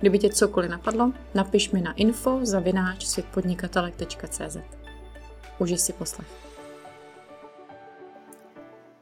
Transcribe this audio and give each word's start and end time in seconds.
Kdyby 0.00 0.18
tě 0.18 0.28
cokoliv 0.28 0.70
napadlo, 0.70 1.12
napiš 1.34 1.70
mi 1.70 1.80
na 1.80 1.92
info 1.92 2.40
zavináč 2.42 3.06
světpodnikatelek.cz. 3.06 4.56
Užij 5.58 5.78
si 5.78 5.92
poslech. 5.92 6.28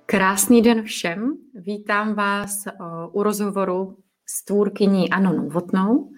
Krásný 0.06 0.62
den 0.62 0.82
všem. 0.82 1.32
Vítám 1.54 2.14
vás 2.14 2.64
u 3.12 3.22
rozhovoru 3.22 3.96
s 4.28 4.44
tvůrkyní 4.44 5.10
Anou 5.10 5.36
Novotnou. 5.36 6.10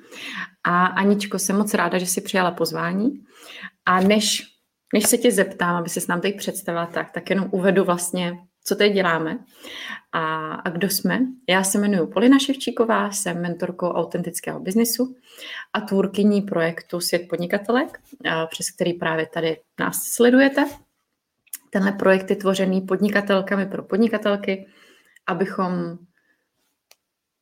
A 0.64 0.87
Aničko, 0.87 1.38
jsem 1.38 1.56
moc 1.56 1.74
ráda, 1.74 1.98
že 1.98 2.06
jsi 2.06 2.20
přijala 2.20 2.51
pozvání. 2.51 3.10
A 3.87 4.01
než, 4.01 4.42
než 4.95 5.06
se 5.06 5.18
tě 5.18 5.32
zeptám, 5.32 5.76
aby 5.76 5.88
se 5.88 6.01
s 6.01 6.06
nám 6.06 6.20
teď 6.20 6.37
představila 6.37 6.87
tak, 6.87 7.10
tak 7.10 7.30
jenom 7.30 7.48
uvedu 7.52 7.84
vlastně 7.84 8.38
co 8.68 8.77
teď 8.77 8.92
děláme 8.92 9.38
a, 10.12 10.54
a 10.54 10.70
kdo 10.70 10.90
jsme. 10.90 11.20
Já 11.48 11.64
se 11.64 11.78
jmenuji 11.78 12.06
Polina 12.06 12.38
Ševčíková, 12.38 13.10
jsem 13.10 13.42
mentorkou 13.42 13.88
autentického 13.88 14.60
biznisu 14.60 15.16
a 15.72 15.80
tvůrkyní 15.80 16.42
projektu 16.42 17.00
Svět 17.00 17.28
podnikatelek, 17.28 18.01
přes 18.51 18.70
který 18.70 18.93
právě 18.93 19.26
tady 19.26 19.60
nás 19.80 20.02
sledujete. 20.02 20.66
Tenhle 21.70 21.93
projekt 21.93 22.30
je 22.30 22.37
tvořený 22.37 22.80
podnikatelkami 22.80 23.66
pro 23.66 23.82
podnikatelky, 23.82 24.66
abychom 25.26 25.98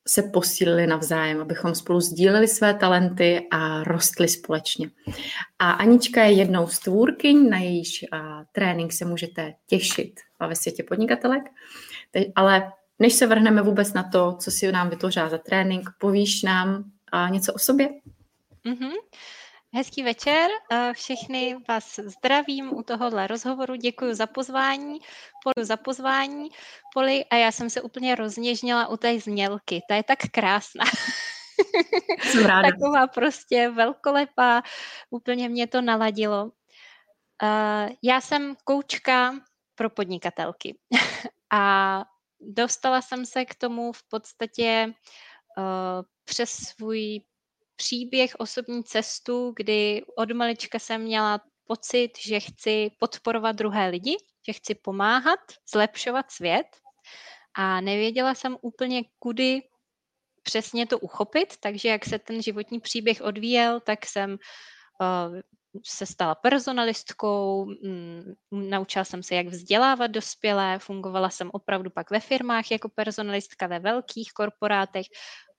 se 0.07 0.23
posílili 0.23 0.87
navzájem, 0.87 1.41
abychom 1.41 1.75
spolu 1.75 2.01
sdíleli 2.01 2.47
své 2.47 2.73
talenty 2.73 3.47
a 3.51 3.83
rostli 3.83 4.27
společně. 4.27 4.89
A 5.59 5.71
Anička 5.71 6.23
je 6.23 6.31
jednou 6.31 6.67
z 6.67 6.79
tvůrkyň, 6.79 7.49
na 7.49 7.57
jejíž 7.57 8.05
trénink 8.51 8.93
se 8.93 9.05
můžete 9.05 9.53
těšit 9.67 10.19
ve 10.47 10.55
světě 10.55 10.83
podnikatelek. 10.83 11.43
Teď, 12.11 12.27
ale 12.35 12.71
než 12.99 13.13
se 13.13 13.27
vrhneme 13.27 13.61
vůbec 13.61 13.93
na 13.93 14.03
to, 14.03 14.35
co 14.39 14.51
si 14.51 14.71
nám 14.71 14.89
vytvořila 14.89 15.29
za 15.29 15.37
trénink, 15.37 15.89
povíš 15.99 16.43
nám 16.43 16.83
a, 17.11 17.29
něco 17.29 17.53
o 17.53 17.59
sobě? 17.59 17.89
Mm-hmm. 18.65 18.91
Hezký 19.73 20.03
večer, 20.03 20.49
všechny 20.93 21.55
vás 21.67 21.99
zdravím 21.99 22.73
u 22.73 22.83
tohohle 22.83 23.27
rozhovoru, 23.27 23.75
děkuji 23.75 24.13
za 24.13 24.27
pozvání, 24.27 24.99
Poli 25.43 25.65
za 25.65 25.77
pozvání, 25.77 26.49
Poli, 26.93 27.25
a 27.25 27.35
já 27.35 27.51
jsem 27.51 27.69
se 27.69 27.81
úplně 27.81 28.15
rozněžnila 28.15 28.87
u 28.87 28.97
té 28.97 29.19
znělky, 29.19 29.81
ta 29.89 29.95
je 29.95 30.03
tak 30.03 30.19
krásná. 30.31 30.85
Jsem 32.23 32.45
ráda. 32.45 32.69
Taková 32.71 33.07
prostě 33.07 33.69
velkolepá, 33.69 34.63
úplně 35.09 35.49
mě 35.49 35.67
to 35.67 35.81
naladilo. 35.81 36.51
Já 38.03 38.21
jsem 38.21 38.55
koučka 38.63 39.35
pro 39.75 39.89
podnikatelky 39.89 40.79
a 41.53 42.03
dostala 42.39 43.01
jsem 43.01 43.25
se 43.25 43.45
k 43.45 43.55
tomu 43.55 43.91
v 43.91 44.03
podstatě 44.03 44.93
přes 46.25 46.49
svůj 46.49 47.21
příběh, 47.77 48.35
osobní 48.37 48.83
cestu, 48.83 49.53
kdy 49.55 50.01
od 50.17 50.31
malička 50.31 50.79
jsem 50.79 51.01
měla 51.01 51.41
pocit, 51.67 52.11
že 52.19 52.39
chci 52.39 52.91
podporovat 52.99 53.55
druhé 53.55 53.89
lidi, 53.89 54.17
že 54.47 54.53
chci 54.53 54.75
pomáhat, 54.75 55.39
zlepšovat 55.71 56.31
svět. 56.31 56.67
A 57.53 57.81
nevěděla 57.81 58.35
jsem 58.35 58.57
úplně, 58.61 59.03
kudy 59.19 59.61
přesně 60.43 60.87
to 60.87 60.99
uchopit, 60.99 61.57
takže 61.59 61.89
jak 61.89 62.05
se 62.05 62.19
ten 62.19 62.41
životní 62.41 62.79
příběh 62.79 63.21
odvíjel, 63.21 63.79
tak 63.79 64.05
jsem 64.05 64.31
uh, 64.31 65.39
se 65.85 66.05
stala 66.05 66.35
personalistkou, 66.35 67.65
mm, 67.65 68.33
naučila 68.51 69.05
jsem 69.05 69.23
se, 69.23 69.35
jak 69.35 69.47
vzdělávat 69.47 70.07
dospělé, 70.07 70.79
fungovala 70.79 71.29
jsem 71.29 71.49
opravdu 71.53 71.89
pak 71.89 72.11
ve 72.11 72.19
firmách 72.19 72.71
jako 72.71 72.89
personalistka 72.89 73.67
ve 73.67 73.79
velkých 73.79 74.31
korporátech, 74.33 75.05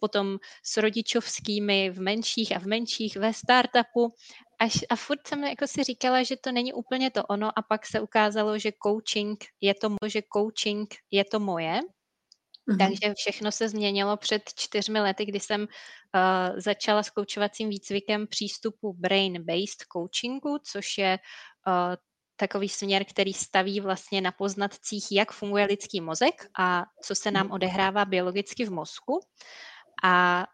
potom 0.00 0.38
s 0.64 0.76
rodičovskými 0.76 1.90
v 1.90 2.00
menších 2.00 2.56
a 2.56 2.58
v 2.58 2.66
menších 2.66 3.16
ve 3.16 3.32
startupu. 3.34 4.14
Až, 4.58 4.78
a 4.90 4.96
furt 4.96 5.26
jsem 5.26 5.44
jako 5.44 5.66
si 5.66 5.84
říkala, 5.84 6.22
že 6.22 6.36
to 6.36 6.52
není 6.52 6.72
úplně 6.72 7.10
to 7.10 7.24
ono 7.24 7.58
a 7.58 7.62
pak 7.62 7.86
se 7.86 8.00
ukázalo, 8.00 8.58
že 8.58 8.72
coaching 8.82 9.44
je 9.60 9.74
to, 9.74 9.96
že 10.06 10.22
coaching 10.32 10.94
je 11.10 11.24
to 11.24 11.40
moje. 11.40 11.80
Mm-hmm. 12.68 12.78
Takže 12.78 13.14
všechno 13.16 13.52
se 13.52 13.68
změnilo 13.68 14.16
před 14.16 14.42
čtyřmi 14.56 15.00
lety, 15.00 15.24
kdy 15.24 15.40
jsem 15.40 15.60
uh, 15.60 15.68
začala 16.56 17.02
s 17.02 17.10
koučovacím 17.10 17.68
výcvikem 17.68 18.26
přístupu 18.26 18.92
brain-based 18.92 19.86
coachingu, 19.92 20.58
což 20.64 20.98
je 20.98 21.18
uh, 21.66 21.94
takový 22.36 22.68
směr, 22.68 23.04
který 23.04 23.32
staví 23.32 23.80
vlastně 23.80 24.20
na 24.20 24.32
poznatcích, 24.32 25.12
jak 25.12 25.32
funguje 25.32 25.64
lidský 25.64 26.00
mozek 26.00 26.46
a 26.58 26.84
co 27.04 27.14
se 27.14 27.30
nám 27.30 27.50
odehrává 27.50 28.04
biologicky 28.04 28.64
v 28.64 28.70
mozku. 28.70 29.20
A 30.04 30.46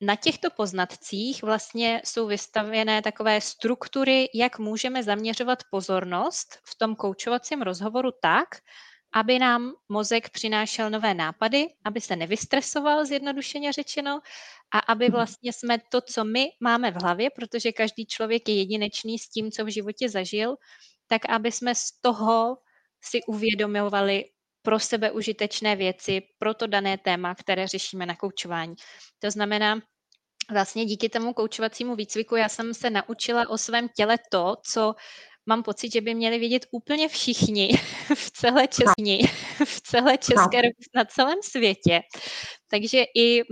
na 0.00 0.16
těchto 0.16 0.50
poznatcích 0.50 1.42
vlastně 1.42 2.02
jsou 2.04 2.26
vystavěné 2.26 3.02
takové 3.02 3.40
struktury, 3.40 4.28
jak 4.34 4.58
můžeme 4.58 5.02
zaměřovat 5.02 5.62
pozornost 5.70 6.58
v 6.64 6.74
tom 6.74 6.96
koučovacím 6.96 7.62
rozhovoru 7.62 8.10
tak, 8.22 8.48
aby 9.12 9.38
nám 9.38 9.72
mozek 9.88 10.30
přinášel 10.30 10.90
nové 10.90 11.14
nápady, 11.14 11.66
aby 11.84 12.00
se 12.00 12.16
nevystresoval, 12.16 13.04
zjednodušeně 13.04 13.72
řečeno, 13.72 14.20
a 14.72 14.78
aby 14.78 15.04
mhm. 15.04 15.12
vlastně 15.12 15.52
jsme 15.52 15.78
to, 15.78 16.00
co 16.00 16.24
my 16.24 16.50
máme 16.60 16.90
v 16.90 17.02
hlavě, 17.02 17.30
protože 17.30 17.72
každý 17.72 18.06
člověk 18.06 18.48
je 18.48 18.54
jedinečný 18.54 19.18
s 19.18 19.28
tím, 19.28 19.50
co 19.50 19.64
v 19.64 19.72
životě 19.72 20.08
zažil, 20.08 20.56
tak 21.06 21.28
aby 21.28 21.52
jsme 21.52 21.74
z 21.74 21.90
toho 22.00 22.56
si 23.00 23.20
uvědomovali 23.26 24.24
pro 24.62 24.78
sebe 24.78 25.10
užitečné 25.10 25.76
věci, 25.76 26.22
pro 26.38 26.54
to 26.54 26.66
dané 26.66 26.98
téma, 26.98 27.34
které 27.34 27.66
řešíme 27.66 28.06
na 28.06 28.16
koučování. 28.16 28.74
To 29.18 29.30
znamená, 29.30 29.80
vlastně 30.50 30.84
díky 30.84 31.08
tomu 31.08 31.32
koučovacímu 31.32 31.96
výcviku 31.96 32.36
já 32.36 32.48
jsem 32.48 32.74
se 32.74 32.90
naučila 32.90 33.48
o 33.48 33.58
svém 33.58 33.88
těle 33.88 34.18
to, 34.30 34.56
co 34.72 34.94
mám 35.46 35.62
pocit, 35.62 35.92
že 35.92 36.00
by 36.00 36.14
měli 36.14 36.38
vědět 36.38 36.66
úplně 36.70 37.08
všichni 37.08 37.68
v 38.14 38.30
celé 38.30 38.68
České, 38.68 39.26
v 39.64 39.80
celé 39.80 40.18
České 40.18 40.62
na 40.94 41.04
celém 41.04 41.38
světě. 41.42 42.00
Takže 42.70 43.04
i 43.16 43.42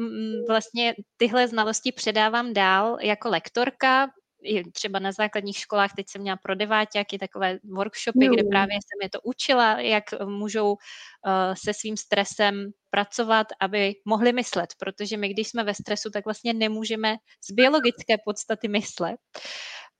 vlastně 0.49 0.95
tyhle 1.17 1.49
znalosti 1.49 1.93
předávám 1.93 2.53
dál 2.53 2.99
jako 3.01 3.29
lektorka, 3.29 4.07
třeba 4.72 4.99
na 4.99 5.12
základních 5.12 5.59
školách, 5.59 5.93
teď 5.97 6.09
jsem 6.09 6.22
měla 6.22 6.37
pro 6.37 6.54
deváťáky 6.54 7.19
takové 7.19 7.59
workshopy, 7.65 8.25
jo. 8.25 8.32
kde 8.32 8.43
právě 8.50 8.75
jsem 8.75 9.03
je 9.03 9.10
to 9.10 9.21
učila, 9.21 9.81
jak 9.81 10.04
můžou 10.25 10.71
uh, 10.71 10.78
se 11.65 11.75
svým 11.75 11.97
stresem 11.97 12.71
pracovat, 12.91 13.47
aby 13.60 13.94
mohli 14.04 14.32
myslet, 14.32 14.75
protože 14.78 15.16
my, 15.16 15.28
když 15.28 15.49
jsme 15.49 15.65
ve 15.65 15.75
stresu, 15.75 16.10
tak 16.10 16.25
vlastně 16.25 16.53
nemůžeme 16.53 17.16
z 17.50 17.53
biologické 17.53 18.16
podstaty 18.25 18.69
myslet. 18.69 19.16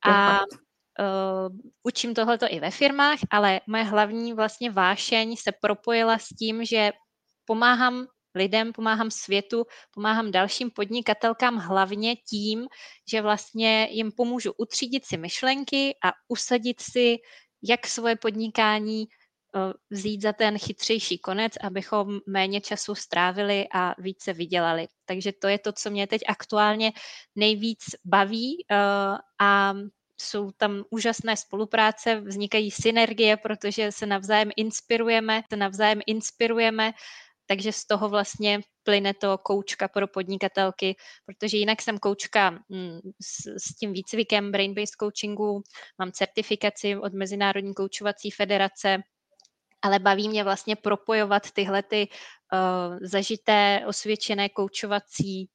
A 0.07 0.41
uh, 0.41 1.57
učím 1.83 2.15
tohleto 2.15 2.47
i 2.51 2.61
ve 2.61 2.71
firmách, 2.71 3.19
ale 3.31 3.61
moje 3.67 3.85
hlavní 3.85 4.33
vlastně 4.33 4.71
vášeň 4.71 5.37
se 5.37 5.53
propojila 5.61 6.19
s 6.19 6.29
tím, 6.29 6.65
že 6.65 6.93
pomáhám 7.45 8.07
lidem, 8.39 8.73
pomáhám 8.73 9.11
světu, 9.11 9.67
pomáhám 9.91 10.31
dalším 10.31 10.71
podnikatelkám 10.71 11.57
hlavně 11.57 12.17
tím, 12.17 12.67
že 13.11 13.23
vlastně 13.23 13.89
jim 13.91 14.13
pomůžu 14.13 14.53
utřídit 14.57 15.05
si 15.05 15.17
myšlenky 15.17 15.97
a 16.05 16.13
usadit 16.29 16.81
si, 16.81 17.17
jak 17.63 17.87
svoje 17.87 18.17
podnikání 18.17 19.05
eh, 19.05 19.73
vzít 19.91 20.23
za 20.23 20.33
ten 20.33 20.59
chytřejší 20.59 21.19
konec, 21.19 21.53
abychom 21.63 22.21
méně 22.27 22.61
času 22.61 22.95
strávili 22.95 23.67
a 23.75 23.95
více 23.99 24.33
vydělali. 24.33 24.87
Takže 25.05 25.33
to 25.33 25.49
je 25.49 25.59
to, 25.59 25.73
co 25.73 25.91
mě 25.91 26.07
teď 26.07 26.23
aktuálně 26.29 26.93
nejvíc 27.35 27.85
baví 28.05 28.65
eh, 28.71 28.77
a 29.41 29.75
jsou 30.21 30.51
tam 30.51 30.85
úžasné 30.91 31.37
spolupráce, 31.37 32.21
vznikají 32.21 32.71
synergie, 32.71 33.37
protože 33.37 33.93
se 33.93 34.07
navzájem 34.07 34.51
inspirujeme, 34.57 35.43
se 35.51 35.57
navzájem 35.57 36.01
inspirujeme 36.07 36.93
takže 37.49 37.73
z 37.73 37.87
toho 37.87 38.09
vlastně 38.09 38.61
plyne 38.83 39.15
to 39.15 39.39
koučka 39.39 39.89
pro 39.89 40.07
podnikatelky, 40.09 40.97
protože 41.27 41.57
jinak 41.57 41.83
jsem 41.83 41.99
koučka 41.99 42.51
mm, 42.51 42.99
s, 43.23 43.47
s 43.47 43.77
tím 43.79 43.93
výcvikem 43.93 44.53
brain-based 44.53 44.97
coachingu, 45.01 45.63
mám 45.99 46.13
certifikaci 46.13 46.97
od 46.97 47.13
Mezinárodní 47.13 47.75
koučovací 47.75 48.31
federace, 48.31 49.03
ale 49.83 49.99
baví 49.99 50.29
mě 50.29 50.45
vlastně 50.45 50.77
propojovat 50.77 51.51
tyhle 51.51 51.83
ty 51.83 52.09
uh, 52.09 52.99
zažité, 53.03 53.85
osvědčené 53.87 54.49
koučovací 54.49 55.49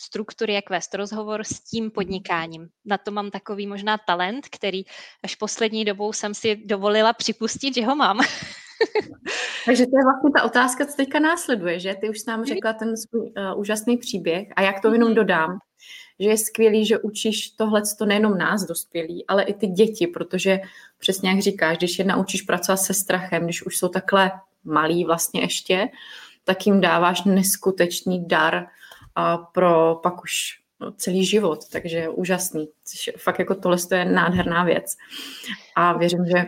struktury, 0.00 0.54
jak 0.54 0.70
vést 0.70 0.94
rozhovor 0.94 1.44
s 1.44 1.60
tím 1.60 1.90
podnikáním. 1.90 2.68
Na 2.84 2.98
to 2.98 3.10
mám 3.10 3.30
takový 3.30 3.66
možná 3.66 3.98
talent, 3.98 4.48
který 4.48 4.82
až 5.24 5.34
poslední 5.34 5.84
dobou 5.84 6.12
jsem 6.12 6.34
si 6.34 6.56
dovolila 6.56 7.12
připustit, 7.12 7.74
že 7.74 7.86
ho 7.86 7.96
mám. 7.96 8.20
Takže 9.66 9.86
to 9.86 9.96
je 9.98 10.04
vlastně 10.04 10.30
ta 10.36 10.42
otázka, 10.42 10.86
co 10.86 10.96
teďka 10.96 11.18
následuje, 11.18 11.80
že? 11.80 11.94
Ty 12.00 12.10
už 12.10 12.24
nám 12.24 12.44
řekla 12.44 12.72
ten 12.72 12.96
svůj 12.96 13.20
uh, 13.20 13.60
úžasný 13.60 13.96
příběh 13.96 14.48
a 14.56 14.62
jak 14.62 14.80
to 14.80 14.92
jenom 14.92 15.08
mhm. 15.08 15.16
dodám, 15.16 15.58
že 16.20 16.28
je 16.28 16.38
skvělý, 16.38 16.86
že 16.86 16.98
učíš 16.98 17.50
tohle 17.50 17.82
to 17.98 18.06
nejenom 18.06 18.38
nás 18.38 18.64
dospělí, 18.64 19.26
ale 19.26 19.42
i 19.42 19.54
ty 19.54 19.66
děti, 19.66 20.06
protože 20.06 20.60
přesně 20.98 21.30
jak 21.30 21.38
říkáš, 21.38 21.78
když 21.78 21.98
je 21.98 22.04
naučíš 22.04 22.42
pracovat 22.42 22.76
se 22.76 22.94
strachem, 22.94 23.44
když 23.44 23.66
už 23.66 23.78
jsou 23.78 23.88
takhle 23.88 24.30
malí 24.64 25.04
vlastně 25.04 25.40
ještě, 25.40 25.88
tak 26.44 26.66
jim 26.66 26.80
dáváš 26.80 27.24
neskutečný 27.24 28.28
dar 28.28 28.54
uh, 28.54 29.44
pro 29.52 30.00
pak 30.02 30.22
už 30.22 30.60
no, 30.80 30.92
celý 30.92 31.26
život, 31.26 31.68
takže 31.68 32.08
úžasný. 32.08 32.68
Fakt 33.16 33.38
jako 33.38 33.54
tohle 33.54 33.76
je 33.94 34.04
nádherná 34.04 34.64
věc. 34.64 34.96
A 35.76 35.98
věřím, 35.98 36.26
že 36.26 36.44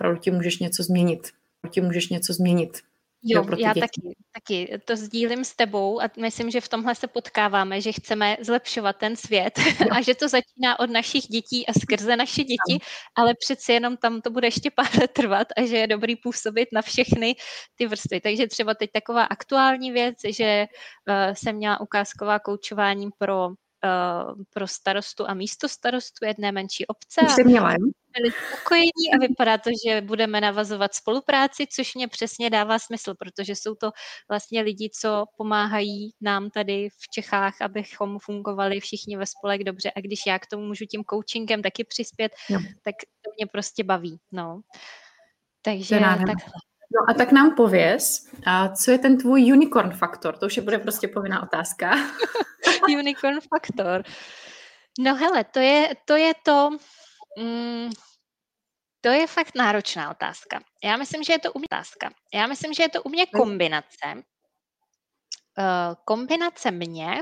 opravdu 0.00 0.20
ti 0.20 0.30
můžeš 0.30 0.58
něco 0.58 0.82
změnit. 0.82 1.30
Ti 1.70 1.80
můžeš 1.80 2.08
něco 2.08 2.32
změnit. 2.32 2.78
Jo, 3.22 3.44
já 3.58 3.74
taky, 3.74 4.16
taky 4.32 4.78
to 4.84 4.96
sdílím 4.96 5.44
s 5.44 5.56
tebou 5.56 6.00
a 6.00 6.10
myslím, 6.20 6.50
že 6.50 6.60
v 6.60 6.68
tomhle 6.68 6.94
se 6.94 7.06
potkáváme, 7.06 7.80
že 7.80 7.92
chceme 7.92 8.36
zlepšovat 8.40 8.96
ten 8.96 9.16
svět 9.16 9.58
jo. 9.58 9.86
a 9.92 10.00
že 10.00 10.14
to 10.14 10.28
začíná 10.28 10.80
od 10.80 10.90
našich 10.90 11.22
dětí 11.22 11.66
a 11.66 11.72
skrze 11.72 12.16
naše 12.16 12.44
děti, 12.44 12.84
ale 13.14 13.34
přeci 13.34 13.72
jenom 13.72 13.96
tam 13.96 14.20
to 14.20 14.30
bude 14.30 14.46
ještě 14.46 14.70
pár 14.70 14.98
let 15.00 15.10
trvat 15.10 15.48
a 15.56 15.66
že 15.66 15.76
je 15.76 15.86
dobrý 15.86 16.16
působit 16.16 16.68
na 16.72 16.82
všechny 16.82 17.36
ty 17.76 17.86
vrstvy. 17.86 18.20
Takže 18.20 18.46
třeba 18.46 18.74
teď 18.74 18.90
taková 18.92 19.24
aktuální 19.24 19.92
věc, 19.92 20.16
že 20.28 20.66
uh, 21.08 21.34
jsem 21.34 21.56
měla 21.56 21.80
ukázková 21.80 22.38
koučování 22.38 23.08
pro 23.18 23.48
uh, 23.84 24.42
pro 24.50 24.66
starostu 24.66 25.28
a 25.28 25.34
místo 25.34 25.68
starostu 25.68 26.24
jedné 26.24 26.52
menší 26.52 26.86
obce. 26.86 27.20
Už 27.26 27.32
jsi 27.32 27.44
měla, 27.44 27.74
byli 28.18 28.32
spokojení 28.32 29.06
a 29.14 29.18
vypadá 29.18 29.58
to, 29.58 29.70
že 29.86 30.00
budeme 30.00 30.40
navazovat 30.40 30.94
spolupráci, 30.94 31.66
což 31.66 31.94
mě 31.94 32.08
přesně 32.08 32.50
dává 32.50 32.78
smysl, 32.78 33.14
protože 33.14 33.56
jsou 33.56 33.74
to 33.74 33.90
vlastně 34.28 34.62
lidi, 34.62 34.90
co 35.00 35.24
pomáhají 35.36 36.10
nám 36.20 36.50
tady 36.50 36.88
v 36.88 37.08
Čechách, 37.14 37.62
abychom 37.62 38.18
fungovali 38.18 38.80
všichni 38.80 39.16
ve 39.16 39.26
spolek 39.26 39.64
dobře 39.64 39.92
a 39.96 40.00
když 40.00 40.20
já 40.26 40.38
k 40.38 40.46
tomu 40.46 40.66
můžu 40.66 40.84
tím 40.84 41.04
coachingem 41.10 41.62
taky 41.62 41.84
přispět, 41.84 42.32
no. 42.50 42.58
tak 42.82 42.94
to 43.22 43.30
mě 43.36 43.46
prostě 43.46 43.84
baví. 43.84 44.18
No. 44.32 44.60
Takže 45.62 46.00
takhle. 46.00 46.34
No 46.92 47.00
a 47.10 47.14
tak 47.14 47.32
nám 47.32 47.54
pověz, 47.54 48.28
a 48.46 48.68
co 48.68 48.90
je 48.90 48.98
ten 48.98 49.18
tvůj 49.18 49.52
unicorn 49.52 49.90
faktor? 49.90 50.36
To 50.36 50.46
už 50.46 50.56
je 50.56 50.62
bude 50.62 50.78
prostě 50.78 51.08
povinná 51.08 51.42
otázka. 51.42 51.90
unicorn 52.98 53.38
faktor. 53.54 54.02
No 54.98 55.14
hele, 55.14 55.44
to 55.44 55.58
je 55.58 55.94
to, 56.04 56.16
je 56.16 56.32
to 56.44 56.70
mm, 57.38 57.90
to 59.00 59.08
je 59.08 59.26
fakt 59.26 59.54
náročná 59.54 60.10
otázka. 60.10 60.60
Já 60.84 60.96
myslím, 60.96 61.22
že 61.22 61.32
je 61.32 61.38
to 61.38 61.52
u 61.52 61.58
mě 61.58 61.66
otázka. 61.72 62.10
Já 62.34 62.46
myslím, 62.46 62.74
že 62.74 62.82
je 62.82 62.88
to 62.88 63.02
u 63.02 63.08
mě 63.08 63.26
kombinace. 63.26 64.06
Uh, 64.14 65.94
kombinace 66.04 66.70
mě, 66.70 67.20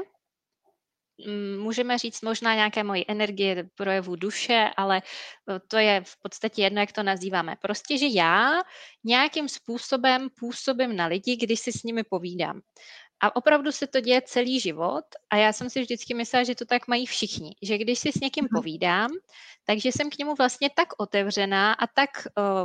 můžeme 1.59 1.99
říct 1.99 2.23
možná 2.23 2.55
nějaké 2.55 2.85
moje 2.85 3.05
energie, 3.09 3.69
projevu 3.75 4.17
duše, 4.17 4.71
ale 4.77 5.03
eh, 5.03 5.61
to 5.69 5.79
je 5.79 6.01
v 6.05 6.17
podstatě 6.23 6.63
jedno, 6.63 6.81
jak 6.81 6.93
to 6.93 7.03
nazýváme. 7.03 7.57
Prostě, 7.63 7.99
že 7.99 8.07
já 8.07 8.63
nějakým 9.05 9.49
způsobem 9.49 10.29
působím 10.39 10.97
na 10.97 11.07
lidi, 11.07 11.37
když 11.37 11.61
si 11.61 11.73
s 11.73 11.83
nimi 11.83 12.03
povídám. 12.05 12.61
A 13.21 13.37
opravdu 13.37 13.73
se 13.73 13.87
to 13.87 14.01
děje 14.01 14.23
celý 14.23 14.61
život 14.61 15.05
a 15.31 15.37
já 15.37 15.53
jsem 15.53 15.71
si 15.71 15.81
vždycky 15.81 16.15
myslela, 16.15 16.45
že 16.45 16.55
to 16.55 16.65
tak 16.65 16.89
mají 16.89 17.07
všichni, 17.07 17.57
že 17.63 17.79
když 17.79 17.99
si 17.99 18.13
s 18.13 18.21
někým 18.21 18.45
mhm. 18.45 18.61
povídám, 18.61 19.11
takže 19.65 19.93
jsem 19.93 20.11
k 20.11 20.19
němu 20.19 20.35
vlastně 20.35 20.71
tak 20.71 20.89
otevřená 20.99 21.73
a 21.73 21.87
tak 21.87 22.11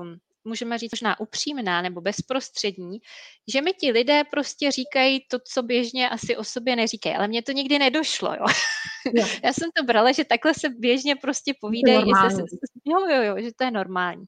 um, 0.01 0.19
můžeme 0.45 0.77
říct 0.77 0.91
možná 0.91 1.19
upřímná 1.19 1.81
nebo 1.81 2.01
bezprostřední, 2.01 2.99
že 3.47 3.61
mi 3.61 3.73
ti 3.73 3.91
lidé 3.91 4.23
prostě 4.31 4.71
říkají 4.71 5.25
to, 5.29 5.37
co 5.53 5.63
běžně 5.63 6.09
asi 6.09 6.37
o 6.37 6.43
sobě 6.43 6.75
neříkají. 6.75 7.15
Ale 7.15 7.27
mně 7.27 7.41
to 7.41 7.51
nikdy 7.51 7.79
nedošlo, 7.79 8.33
jo. 8.33 8.45
jo. 9.13 9.25
Já 9.43 9.53
jsem 9.53 9.69
to 9.75 9.83
brala, 9.83 10.11
že 10.11 10.25
takhle 10.25 10.53
se 10.53 10.69
běžně 10.69 11.15
prostě 11.15 11.53
povídají. 11.61 12.11
Se, 12.35 12.41
jo, 12.85 13.07
jo, 13.09 13.23
jo, 13.23 13.35
že 13.41 13.51
to 13.57 13.63
je 13.63 13.71
normální. 13.71 14.25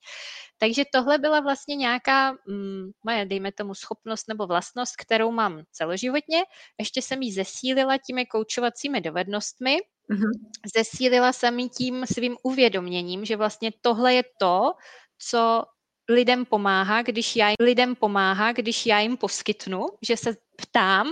Takže 0.57 0.83
tohle 0.93 1.17
byla 1.17 1.39
vlastně 1.39 1.75
nějaká 1.75 2.31
mm, 2.31 2.91
moje, 3.03 3.25
dejme 3.25 3.51
tomu, 3.51 3.73
schopnost 3.73 4.27
nebo 4.27 4.47
vlastnost, 4.47 4.95
kterou 4.95 5.31
mám 5.31 5.63
celoživotně. 5.71 6.43
Ještě 6.79 7.01
jsem 7.01 7.21
ji 7.21 7.33
zesílila 7.33 7.97
těmi 7.97 8.25
koučovacími 8.25 9.01
dovednostmi. 9.01 9.77
Mm-hmm. 10.11 10.31
Zesílila 10.77 11.33
jsem 11.33 11.59
ji 11.59 11.69
tím 11.69 12.05
svým 12.05 12.37
uvědoměním, 12.43 13.25
že 13.25 13.37
vlastně 13.37 13.71
tohle 13.81 14.13
je 14.13 14.23
to, 14.39 14.71
co 15.17 15.63
lidem 16.09 16.45
pomáhá, 16.45 17.01
když 17.01 17.35
já 17.35 17.53
lidem 17.59 17.95
pomáhá, 17.95 18.51
když 18.51 18.85
já 18.85 18.99
jim 18.99 19.17
poskytnu, 19.17 19.85
že 20.01 20.17
se 20.17 20.35
ptám 20.55 21.07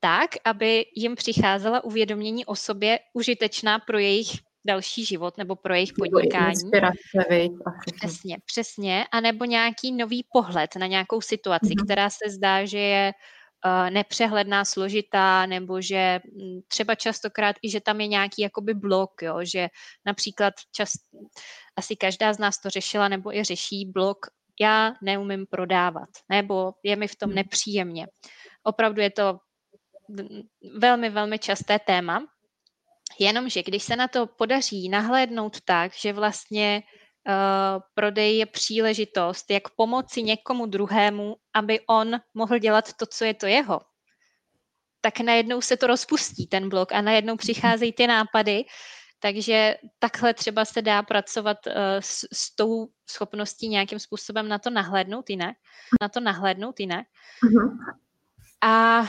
tak, 0.00 0.30
aby 0.44 0.86
jim 0.96 1.14
přicházela 1.14 1.84
uvědomění 1.84 2.44
o 2.44 2.56
sobě 2.56 2.98
užitečná 3.12 3.78
pro 3.78 3.98
jejich 3.98 4.28
další 4.64 5.04
život 5.04 5.38
nebo 5.38 5.56
pro 5.56 5.74
jejich 5.74 5.92
podnikání. 5.98 6.70
Přesně, 7.96 8.38
přesně. 8.44 9.06
A 9.12 9.20
nebo 9.20 9.44
nějaký 9.44 9.92
nový 9.92 10.24
pohled 10.32 10.76
na 10.76 10.86
nějakou 10.86 11.20
situaci, 11.20 11.66
mm-hmm. 11.66 11.84
která 11.84 12.10
se 12.10 12.30
zdá, 12.30 12.64
že 12.64 12.78
je 12.78 13.12
nepřehledná, 13.90 14.64
složitá, 14.64 15.46
nebo 15.46 15.80
že 15.80 15.96
m, 15.96 16.60
třeba 16.68 16.94
častokrát 16.94 17.56
i, 17.62 17.70
že 17.70 17.80
tam 17.80 18.00
je 18.00 18.06
nějaký 18.06 18.42
jakoby 18.42 18.74
blok, 18.74 19.22
jo, 19.22 19.38
že 19.42 19.68
například 20.06 20.54
čas, 20.72 20.90
asi 21.76 21.96
každá 21.96 22.32
z 22.32 22.38
nás 22.38 22.60
to 22.60 22.70
řešila 22.70 23.08
nebo 23.08 23.36
i 23.36 23.44
řeší 23.44 23.86
blok, 23.94 24.18
já 24.60 24.92
neumím 25.02 25.46
prodávat, 25.46 26.08
nebo 26.28 26.72
je 26.82 26.96
mi 26.96 27.08
v 27.08 27.16
tom 27.16 27.28
mhm. 27.28 27.36
nepříjemně. 27.36 28.06
Opravdu 28.62 29.00
je 29.00 29.10
to 29.10 29.38
velmi, 30.78 31.10
velmi 31.10 31.38
časté 31.38 31.78
téma, 31.78 32.26
Jenomže 33.18 33.62
když 33.62 33.82
se 33.82 33.96
na 33.96 34.08
to 34.08 34.26
podaří 34.26 34.88
nahlédnout 34.88 35.60
tak, 35.60 35.92
že 35.94 36.12
vlastně 36.12 36.82
uh, 36.82 37.01
prodej 37.94 38.38
je 38.38 38.46
příležitost, 38.46 39.50
jak 39.50 39.70
pomoci 39.70 40.22
někomu 40.22 40.66
druhému, 40.66 41.36
aby 41.54 41.80
on 41.86 42.20
mohl 42.34 42.58
dělat 42.58 42.92
to, 42.92 43.06
co 43.06 43.24
je 43.24 43.34
to 43.34 43.46
jeho, 43.46 43.80
tak 45.00 45.20
najednou 45.20 45.60
se 45.60 45.76
to 45.76 45.86
rozpustí, 45.86 46.46
ten 46.46 46.68
blok, 46.68 46.92
a 46.92 47.00
najednou 47.00 47.36
přicházejí 47.36 47.92
ty 47.92 48.06
nápady, 48.06 48.64
takže 49.18 49.76
takhle 49.98 50.34
třeba 50.34 50.64
se 50.64 50.82
dá 50.82 51.02
pracovat 51.02 51.66
uh, 51.66 51.72
s, 52.00 52.26
s 52.32 52.54
tou 52.56 52.88
schopností 53.10 53.68
nějakým 53.68 53.98
způsobem 53.98 54.48
na 54.48 54.58
to 54.58 54.70
nahlédnout 54.70 55.30
jinak. 55.30 55.56
Na 56.02 56.08
to 56.08 56.20
nahlédnout 56.20 56.80
jinak. 56.80 57.06
Uh-huh. 57.44 57.76
A 58.60 59.00
uh, 59.00 59.06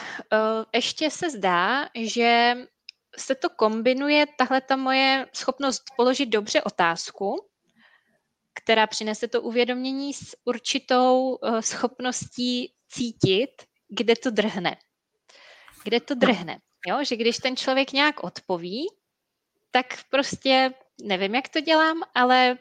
ještě 0.74 1.12
se 1.12 1.30
zdá, 1.30 1.90
že 1.96 2.56
se 3.18 3.36
to 3.36 3.50
kombinuje, 3.50 4.26
tahle 4.38 4.62
ta 4.62 4.76
moje 4.76 5.28
schopnost 5.34 5.84
položit 5.98 6.26
dobře 6.26 6.62
otázku, 6.62 7.50
která 8.54 8.88
přinese 8.88 9.28
to 9.28 9.42
uvědomění 9.42 10.14
s 10.14 10.38
určitou 10.46 11.36
uh, 11.36 11.60
schopností 11.60 12.74
cítit, 12.90 13.52
kde 13.90 14.16
to 14.16 14.32
drhne. 14.32 14.78
Kde 15.84 16.00
to 16.00 16.16
drhne. 16.16 16.60
Jo? 16.88 17.04
Že 17.04 17.16
když 17.16 17.38
ten 17.38 17.58
člověk 17.58 17.92
nějak 17.92 18.24
odpoví, 18.24 18.88
tak 19.72 19.86
prostě 20.10 20.74
nevím, 21.04 21.36
jak 21.36 21.50
to 21.50 21.62
dělám, 21.62 22.02
ale 22.16 22.58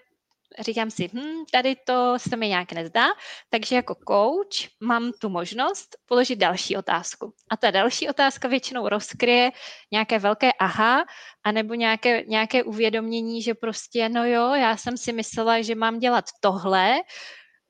říkám 0.59 0.91
si, 0.91 1.11
hm, 1.13 1.45
tady 1.53 1.77
to 1.87 2.15
se 2.17 2.37
mi 2.37 2.49
nějak 2.49 2.73
nezdá, 2.73 3.07
takže 3.51 3.77
jako 3.77 3.95
coach 4.09 4.71
mám 4.81 5.13
tu 5.21 5.29
možnost 5.29 5.97
položit 6.07 6.37
další 6.37 6.77
otázku. 6.77 7.33
A 7.51 7.57
ta 7.57 7.71
další 7.71 8.09
otázka 8.09 8.49
většinou 8.49 8.89
rozkryje 8.89 9.51
nějaké 9.93 10.19
velké 10.19 10.53
aha, 10.53 11.05
anebo 11.45 11.75
nějaké, 11.75 12.25
nějaké 12.27 12.63
uvědomění, 12.63 13.43
že 13.43 13.55
prostě, 13.55 14.09
no 14.09 14.27
jo, 14.27 14.55
já 14.55 14.77
jsem 14.77 14.97
si 14.97 15.13
myslela, 15.13 15.63
že 15.63 15.75
mám 15.75 15.99
dělat 15.99 16.25
tohle, 16.41 16.95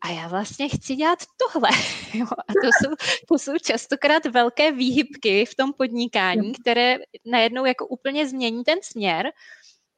a 0.05 0.09
já 0.09 0.29
vlastně 0.29 0.69
chci 0.69 0.95
dělat 0.95 1.19
tohle. 1.37 1.71
Jo, 2.15 2.27
a 2.49 2.53
to 2.53 2.69
jsou, 2.69 2.95
to 3.29 3.39
jsou 3.39 3.59
častokrát 3.59 4.27
velké 4.27 4.73
výhybky 4.73 5.47
v 5.47 5.55
tom 5.55 5.73
podnikání, 5.73 6.53
které 6.53 6.97
najednou 7.27 7.65
jako 7.65 7.87
úplně 7.87 8.29
změní 8.29 8.65
ten 8.65 8.79
směr, 8.83 9.33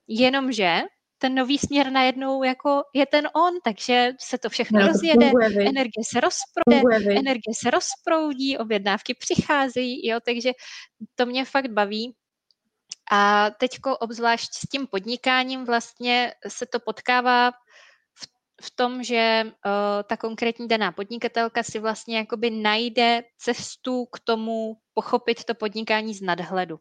jenomže 0.09 0.83
ten 1.19 1.35
nový 1.35 1.59
směr 1.59 1.91
najednou 1.93 2.43
jako 2.43 2.83
je 2.95 3.07
ten 3.07 3.29
on, 3.35 3.55
takže 3.65 4.13
se 4.21 4.39
to 4.39 4.51
všechno 4.51 4.81
no, 4.81 4.87
rozjede, 4.87 5.33
energie 5.61 6.05
se 6.05 6.21
rozproudí, 6.21 7.19
energie 7.19 7.55
se 7.55 7.71
rozproudí, 7.71 8.59
objednávky 8.59 9.15
přicházejí, 9.15 10.07
jo, 10.07 10.21
takže 10.25 10.53
to 11.15 11.27
mě 11.27 11.45
fakt 11.45 11.71
baví. 11.71 12.15
A 13.11 13.51
teďko 13.51 13.97
obzvlášť 13.97 14.55
s 14.55 14.61
tím 14.61 14.87
podnikáním 14.87 15.65
vlastně 15.65 16.35
se 16.49 16.67
to 16.67 16.81
potkává 16.81 17.51
v, 17.51 18.27
v 18.63 18.71
tom, 18.77 19.03
že 19.03 19.43
uh, 19.45 19.53
ta 20.09 20.17
konkrétní 20.17 20.69
daná 20.69 20.93
podnikatelka 20.93 21.63
si 21.63 21.79
vlastně 21.79 22.19
jakoby 22.19 22.51
najde 22.51 23.23
cestu 23.39 24.07
k 24.07 24.21
tomu 24.21 24.77
pochopit 24.95 25.45
to 25.45 25.55
podnikání 25.55 26.15
z 26.15 26.23
nadhledu. 26.23 26.79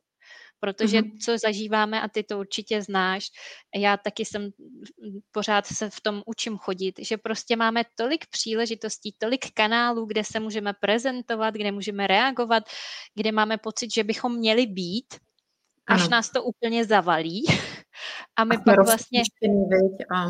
Protože 0.64 1.02
mm-hmm. 1.02 1.18
co 1.26 1.38
zažíváme, 1.38 2.02
a 2.02 2.08
ty 2.08 2.24
to 2.24 2.40
určitě 2.40 2.82
znáš, 2.82 3.28
já 3.76 3.98
taky 3.98 4.26
jsem 4.26 4.50
pořád 5.32 5.66
se 5.66 5.90
v 5.90 6.02
tom 6.02 6.24
učím 6.26 6.58
chodit, 6.58 6.96
že 7.00 7.18
prostě 7.18 7.56
máme 7.56 7.84
tolik 7.96 8.26
příležitostí, 8.32 9.16
tolik 9.18 9.52
kanálů, 9.54 10.06
kde 10.06 10.24
se 10.24 10.40
můžeme 10.40 10.74
prezentovat, 10.74 11.54
kde 11.54 11.72
můžeme 11.72 12.08
reagovat, 12.08 12.64
kde 13.16 13.32
máme 13.32 13.58
pocit, 13.58 13.94
že 13.94 14.04
bychom 14.04 14.36
měli 14.36 14.66
být, 14.66 15.20
až 15.88 16.02
ano. 16.02 16.10
nás 16.10 16.32
to 16.32 16.44
úplně 16.44 16.86
zavalí. 16.86 17.44
A 18.36 18.44
my 18.44 18.56
a 18.56 18.60
pak 18.60 18.86
vlastně... 18.86 19.22
A... 20.16 20.26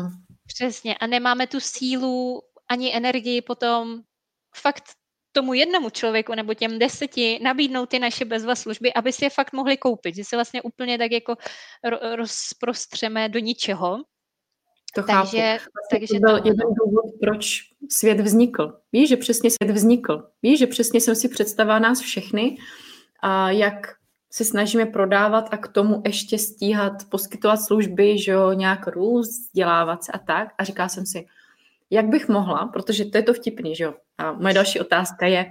Přesně. 0.46 0.94
A 0.94 1.06
nemáme 1.06 1.46
tu 1.46 1.60
sílu 1.60 2.42
ani 2.68 2.96
energii 2.96 3.42
potom 3.42 4.02
fakt 4.56 4.84
tomu 5.34 5.54
jednomu 5.54 5.90
člověku 5.90 6.34
nebo 6.34 6.54
těm 6.54 6.78
deseti 6.78 7.38
nabídnout 7.42 7.88
ty 7.88 7.98
naše 7.98 8.24
bezva 8.24 8.54
služby, 8.54 8.92
aby 8.92 9.12
si 9.12 9.24
je 9.24 9.30
fakt 9.30 9.52
mohli 9.52 9.76
koupit, 9.76 10.14
že 10.14 10.24
si 10.24 10.36
vlastně 10.36 10.62
úplně 10.62 10.98
tak 10.98 11.12
jako 11.12 11.34
rozprostřeme 12.16 13.28
do 13.28 13.38
ničeho. 13.38 13.98
To 14.94 15.02
takže, 15.02 15.58
chápu. 15.58 15.70
takže 15.90 16.14
to 16.14 16.20
byl 16.20 16.40
to, 16.40 16.48
jeden 16.48 16.68
důvod, 16.84 17.04
proč 17.20 17.60
svět 17.98 18.20
vznikl. 18.20 18.72
Víš, 18.92 19.08
že 19.08 19.16
přesně 19.16 19.50
svět 19.50 19.74
vznikl. 19.74 20.22
Víš, 20.42 20.58
že 20.58 20.66
přesně 20.66 21.00
jsem 21.00 21.14
si 21.14 21.28
představila 21.28 21.78
nás 21.78 22.00
všechny 22.00 22.56
a 23.22 23.50
jak 23.50 23.76
se 24.30 24.44
snažíme 24.44 24.86
prodávat 24.86 25.48
a 25.50 25.56
k 25.56 25.68
tomu 25.68 26.02
ještě 26.04 26.38
stíhat, 26.38 26.92
poskytovat 27.10 27.56
služby, 27.56 28.18
že 28.18 28.32
jo, 28.32 28.52
nějak 28.52 28.86
růst, 28.86 29.30
vzdělávat 29.30 30.04
se 30.04 30.12
a 30.12 30.18
tak. 30.18 30.48
A 30.58 30.64
říká 30.64 30.88
jsem 30.88 31.06
si, 31.06 31.26
jak 31.90 32.06
bych 32.06 32.28
mohla, 32.28 32.66
protože 32.72 33.04
to 33.04 33.18
je 33.18 33.22
to 33.22 33.34
vtipný, 33.34 33.74
že 33.74 33.84
jo. 33.84 33.94
A 34.18 34.32
moje 34.32 34.54
další 34.54 34.80
otázka 34.80 35.26
je, 35.26 35.46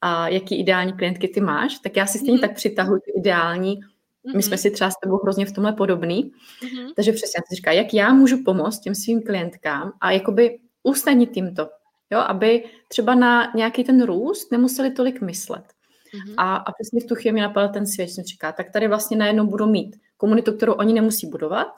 a 0.00 0.28
jaký 0.28 0.60
ideální 0.60 0.92
klientky 0.92 1.28
ty 1.28 1.40
máš, 1.40 1.78
tak 1.78 1.96
já 1.96 2.06
si 2.06 2.18
stejně 2.18 2.38
mm-hmm. 2.38 2.40
tak 2.40 2.54
přitahuji 2.54 3.00
ty 3.00 3.12
ideální, 3.16 3.76
mm-hmm. 3.76 4.36
my 4.36 4.42
jsme 4.42 4.54
mhm. 4.54 4.58
si 4.58 4.70
třeba 4.70 4.90
s 4.90 4.94
tebou 5.02 5.18
hrozně 5.22 5.46
v 5.46 5.52
tomhle 5.52 5.72
podobný, 5.72 6.32
mm-hmm. 6.62 6.92
takže 6.96 7.12
přesně 7.12 7.40
si 7.48 7.54
říká, 7.54 7.72
jak 7.72 7.94
já 7.94 8.12
můžu 8.12 8.44
pomoct 8.44 8.80
těm 8.80 8.94
svým 8.94 9.22
klientkám 9.22 9.92
a 10.00 10.10
jakoby 10.10 10.58
usnadnit 10.82 11.36
jim 11.36 11.54
to, 11.54 11.68
jo, 12.10 12.18
aby 12.18 12.64
třeba 12.88 13.14
na 13.14 13.52
nějaký 13.54 13.84
ten 13.84 14.02
růst 14.02 14.52
nemuseli 14.52 14.90
tolik 14.90 15.20
myslet. 15.20 15.64
Mm-hmm. 15.64 16.34
A, 16.36 16.56
a 16.56 16.72
přesně 16.72 17.00
v 17.00 17.06
tu 17.06 17.14
chvíli 17.14 17.34
mi 17.34 17.40
napadl 17.40 17.72
ten 17.72 17.86
svět, 17.86 18.10
jsem 18.10 18.24
říká, 18.24 18.52
tak 18.52 18.72
tady 18.72 18.88
vlastně 18.88 19.16
najednou 19.16 19.46
budu 19.46 19.66
mít 19.66 19.96
komunitu, 20.16 20.52
kterou 20.52 20.72
oni 20.72 20.92
nemusí 20.92 21.26
budovat, 21.26 21.68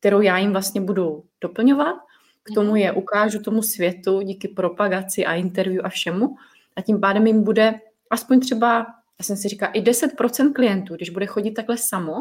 kterou 0.00 0.20
já 0.20 0.38
jim 0.38 0.52
vlastně 0.52 0.80
budu 0.80 1.24
doplňovat 1.40 1.96
k 2.42 2.54
tomu 2.54 2.76
je 2.76 2.92
ukážu 2.92 3.38
tomu 3.38 3.62
světu 3.62 4.20
díky 4.20 4.48
propagaci 4.48 5.26
a 5.26 5.34
interview 5.34 5.86
a 5.86 5.88
všemu 5.88 6.36
a 6.76 6.80
tím 6.80 7.00
pádem 7.00 7.26
jim 7.26 7.44
bude 7.44 7.74
aspoň 8.10 8.40
třeba, 8.40 8.86
já 9.18 9.24
jsem 9.24 9.36
si 9.36 9.48
říká, 9.48 9.66
i 9.66 9.82
10% 9.82 10.52
klientů, 10.52 10.94
když 10.94 11.10
bude 11.10 11.26
chodit 11.26 11.50
takhle 11.50 11.76
samo, 11.76 12.14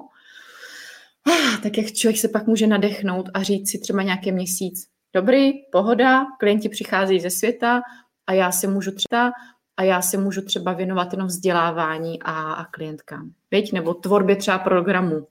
ah, 1.27 1.57
tak 1.63 1.77
jak 1.77 1.91
člověk 1.91 2.21
se 2.21 2.27
pak 2.27 2.47
může 2.47 2.67
nadechnout 2.67 3.29
a 3.33 3.43
říct 3.43 3.71
si 3.71 3.79
třeba 3.79 4.03
nějaký 4.03 4.31
měsíc, 4.31 4.87
dobrý, 5.13 5.51
pohoda, 5.71 6.25
klienti 6.39 6.69
přichází 6.69 7.19
ze 7.19 7.29
světa 7.29 7.81
a 8.27 8.33
já 8.33 8.51
se 8.51 8.67
můžu 8.67 8.91
třeba 8.91 9.31
a 9.77 9.83
já 9.83 10.01
se 10.01 10.17
můžu 10.17 10.41
třeba 10.41 10.73
věnovat 10.73 11.13
jenom 11.13 11.27
vzdělávání 11.27 12.23
a, 12.23 12.53
a 12.53 12.65
klientkám. 12.65 13.31
Víť? 13.51 13.73
Nebo 13.73 13.93
tvorbě 13.93 14.35
třeba 14.35 14.59
programu. 14.59 15.27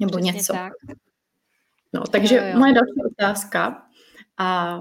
Nebo 0.00 0.10
Přesně 0.10 0.32
něco. 0.32 0.52
Tak. 0.52 0.72
No, 1.92 2.02
takže 2.10 2.36
jo, 2.36 2.42
jo. 2.44 2.58
moje 2.58 2.72
další 2.72 3.12
otázka 3.12 3.86
a 4.38 4.80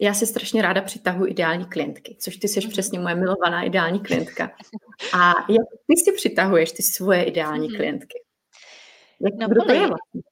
já 0.00 0.14
si 0.14 0.26
strašně 0.26 0.62
ráda 0.62 0.82
přitahuji 0.82 1.30
ideální 1.30 1.64
klientky, 1.64 2.16
což 2.20 2.36
ty 2.36 2.48
jsi 2.48 2.60
mhm. 2.60 2.70
přesně 2.70 2.98
moje 2.98 3.14
milovaná 3.14 3.62
ideální 3.62 4.00
klientka. 4.00 4.50
A 5.12 5.28
jak 5.28 5.66
ty 5.86 5.96
si 6.04 6.12
přitahuješ 6.12 6.72
ty 6.72 6.82
svoje 6.82 7.24
ideální 7.24 7.68
mm-hmm. 7.68 7.76
klientky? 7.76 8.22
Jak, 9.20 9.34
no, 9.34 9.48
kdo 9.48 9.64
to 9.64 9.72
je 9.72 9.86
vlastně? 9.86 10.22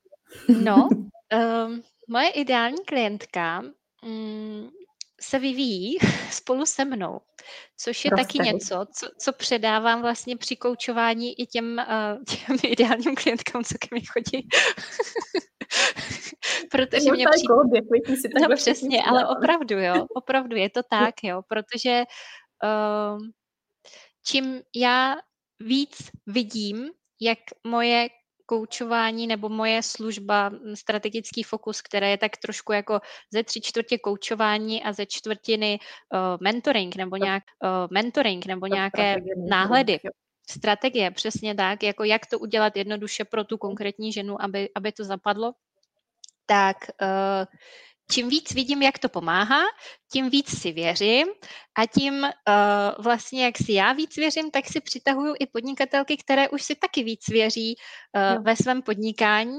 No, 0.65 0.89
um, 1.67 1.83
moje 2.09 2.31
ideální 2.31 2.85
klientka 2.87 3.63
um, 4.03 4.71
se 5.21 5.39
vyvíjí 5.39 5.99
spolu 6.31 6.67
se 6.67 6.85
mnou, 6.85 7.21
což 7.77 8.05
je 8.05 8.11
Roste. 8.11 8.25
taky 8.27 8.39
něco, 8.39 8.87
co, 8.95 9.07
co 9.19 9.33
předávám 9.33 10.03
vlastně 10.03 10.37
při 10.37 10.57
koučování 10.57 11.41
i 11.41 11.47
těm, 11.47 11.83
uh, 11.89 12.25
těm 12.25 12.57
ideálním 12.73 13.15
klientkám, 13.15 13.65
co 13.65 13.75
ke 13.79 13.89
mně 13.91 14.03
chodí. 14.13 14.49
Mě 17.23 17.31
přijde... 17.33 17.55
Obě, 17.55 18.17
si 18.17 18.29
no 18.49 18.57
přesně, 18.57 19.05
ale 19.05 19.29
opravdu, 19.29 19.79
jo, 19.79 20.07
opravdu 20.15 20.57
je 20.57 20.71
to 20.71 20.81
tak, 20.91 21.15
jo, 21.23 21.43
protože 21.49 22.03
uh, 22.65 23.21
čím 24.27 24.63
já 24.77 25.17
víc 25.61 26.11
vidím, 26.27 26.91
jak 27.21 27.39
moje 27.67 28.09
koučování 28.47 29.27
nebo 29.27 29.49
moje 29.49 29.83
služba, 29.83 30.51
strategický 30.75 31.43
fokus, 31.43 31.81
které 31.83 32.11
je 32.11 32.19
tak 32.19 32.37
trošku 32.37 32.73
jako 32.73 33.01
ze 33.33 33.43
tři 33.43 33.61
čtvrtě 33.61 33.99
koučování 33.99 34.83
a 34.83 34.93
ze 34.93 35.07
čtvrtiny 35.07 35.79
uh, 35.79 36.19
mentoring 36.41 36.97
nebo 36.97 37.17
nějak 37.17 37.43
uh, 37.65 37.69
mentoring 37.91 38.47
nebo 38.47 38.67
nějaké 38.67 39.17
náhledy. 39.49 39.99
Strategie, 40.51 41.11
přesně 41.11 41.55
tak, 41.55 41.83
jako 41.83 42.05
jak 42.05 42.27
to 42.27 42.39
udělat 42.39 42.77
jednoduše 42.77 43.25
pro 43.25 43.45
tu 43.45 43.59
konkrétní 43.59 44.13
ženu, 44.13 44.43
aby, 44.43 44.69
aby 44.77 44.93
to 44.93 45.05
zapadlo, 45.05 45.53
tak 46.47 46.77
uh, 47.03 47.45
čím 48.11 48.29
víc 48.29 48.55
vidím, 48.55 48.83
jak 48.83 48.99
to 48.99 49.09
pomáhá, 49.09 49.63
tím 50.13 50.31
víc 50.31 50.61
si 50.61 50.73
věřím 50.73 51.29
a 51.79 51.87
tím 51.87 52.15
uh, 52.15 53.05
vlastně, 53.05 53.45
jak 53.45 53.59
si 53.59 53.73
já 53.73 53.93
víc 53.93 54.17
věřím, 54.17 54.51
tak 54.51 54.67
si 54.67 54.81
přitahuju 54.81 55.35
i 55.41 55.47
podnikatelky, 55.47 56.17
které 56.17 56.49
už 56.49 56.63
si 56.63 56.75
taky 56.75 57.03
víc 57.03 57.29
věří 57.29 57.75
uh, 57.77 58.45
ve 58.45 58.57
svém 58.57 58.83
podnikání. 58.83 59.59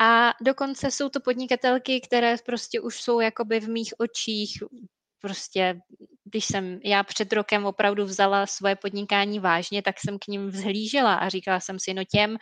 A 0.00 0.32
dokonce 0.42 0.90
jsou 0.90 1.08
to 1.08 1.20
podnikatelky, 1.20 2.00
které 2.00 2.36
prostě 2.46 2.80
už 2.80 3.02
jsou 3.02 3.20
jakoby 3.20 3.60
v 3.60 3.68
mých 3.68 3.92
očích 3.98 4.62
prostě, 5.20 5.80
když 6.24 6.44
jsem 6.44 6.80
já 6.84 7.02
před 7.02 7.32
rokem 7.32 7.66
opravdu 7.66 8.04
vzala 8.04 8.46
svoje 8.46 8.76
podnikání 8.76 9.40
vážně, 9.40 9.82
tak 9.82 9.96
jsem 10.00 10.18
k 10.18 10.26
ním 10.26 10.48
vzhlížela 10.48 11.14
a 11.14 11.28
říkala 11.28 11.60
jsem 11.60 11.78
si, 11.80 11.94
no 11.94 12.04
těm 12.04 12.36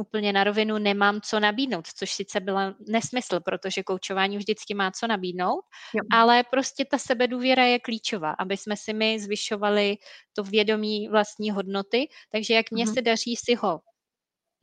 úplně 0.00 0.32
na 0.32 0.44
rovinu 0.44 0.78
nemám 0.78 1.20
co 1.20 1.40
nabídnout, 1.40 1.86
což 1.96 2.12
sice 2.12 2.40
byla 2.40 2.74
nesmysl, 2.88 3.40
protože 3.40 3.82
koučování 3.82 4.36
vždycky 4.36 4.74
má 4.74 4.90
co 4.90 5.06
nabídnout, 5.06 5.64
jo. 5.94 6.00
ale 6.12 6.44
prostě 6.50 6.84
ta 6.84 6.98
sebedůvěra 6.98 7.64
je 7.64 7.78
klíčová, 7.78 8.30
aby 8.38 8.56
jsme 8.56 8.76
si 8.76 8.92
my 8.92 9.20
zvyšovali 9.20 9.96
to 10.32 10.42
vědomí 10.42 11.08
vlastní 11.08 11.50
hodnoty, 11.50 12.08
takže 12.32 12.54
jak 12.54 12.70
mně 12.70 12.84
mm. 12.86 12.94
se 12.94 13.02
daří 13.02 13.36
si 13.36 13.54
ho 13.54 13.80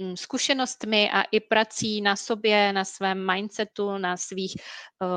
mm, 0.01 0.17
zkušenostmi 0.17 1.11
a 1.11 1.21
i 1.21 1.39
prací 1.39 2.01
na 2.01 2.15
sobě, 2.15 2.73
na 2.73 2.85
svém 2.85 3.25
mindsetu, 3.33 3.97
na 3.97 4.17
svých 4.17 4.55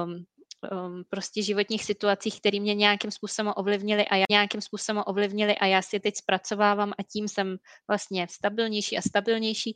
um, 0.04 0.24
um, 0.72 1.04
prostě 1.08 1.42
životních 1.42 1.84
situacích, 1.84 2.40
které 2.40 2.60
mě 2.60 2.74
nějakým 2.74 3.10
způsobem 3.10 3.52
ovlivnily 3.56 4.06
a 4.06 4.16
já 4.16 4.24
nějakým 4.30 4.60
způsobem 4.60 5.02
ovlivnily 5.06 5.58
a 5.58 5.66
já 5.66 5.82
si 5.82 5.96
je 5.96 6.00
teď 6.00 6.16
zpracovávám 6.16 6.92
a 6.98 7.02
tím 7.02 7.28
jsem 7.28 7.56
vlastně 7.88 8.26
stabilnější 8.30 8.98
a 8.98 9.02
stabilnější, 9.02 9.74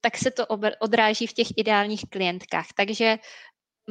tak 0.00 0.16
se 0.16 0.30
to 0.30 0.46
odráží 0.80 1.26
v 1.26 1.32
těch 1.32 1.46
ideálních 1.56 2.04
klientkách. 2.10 2.66
Takže 2.76 3.18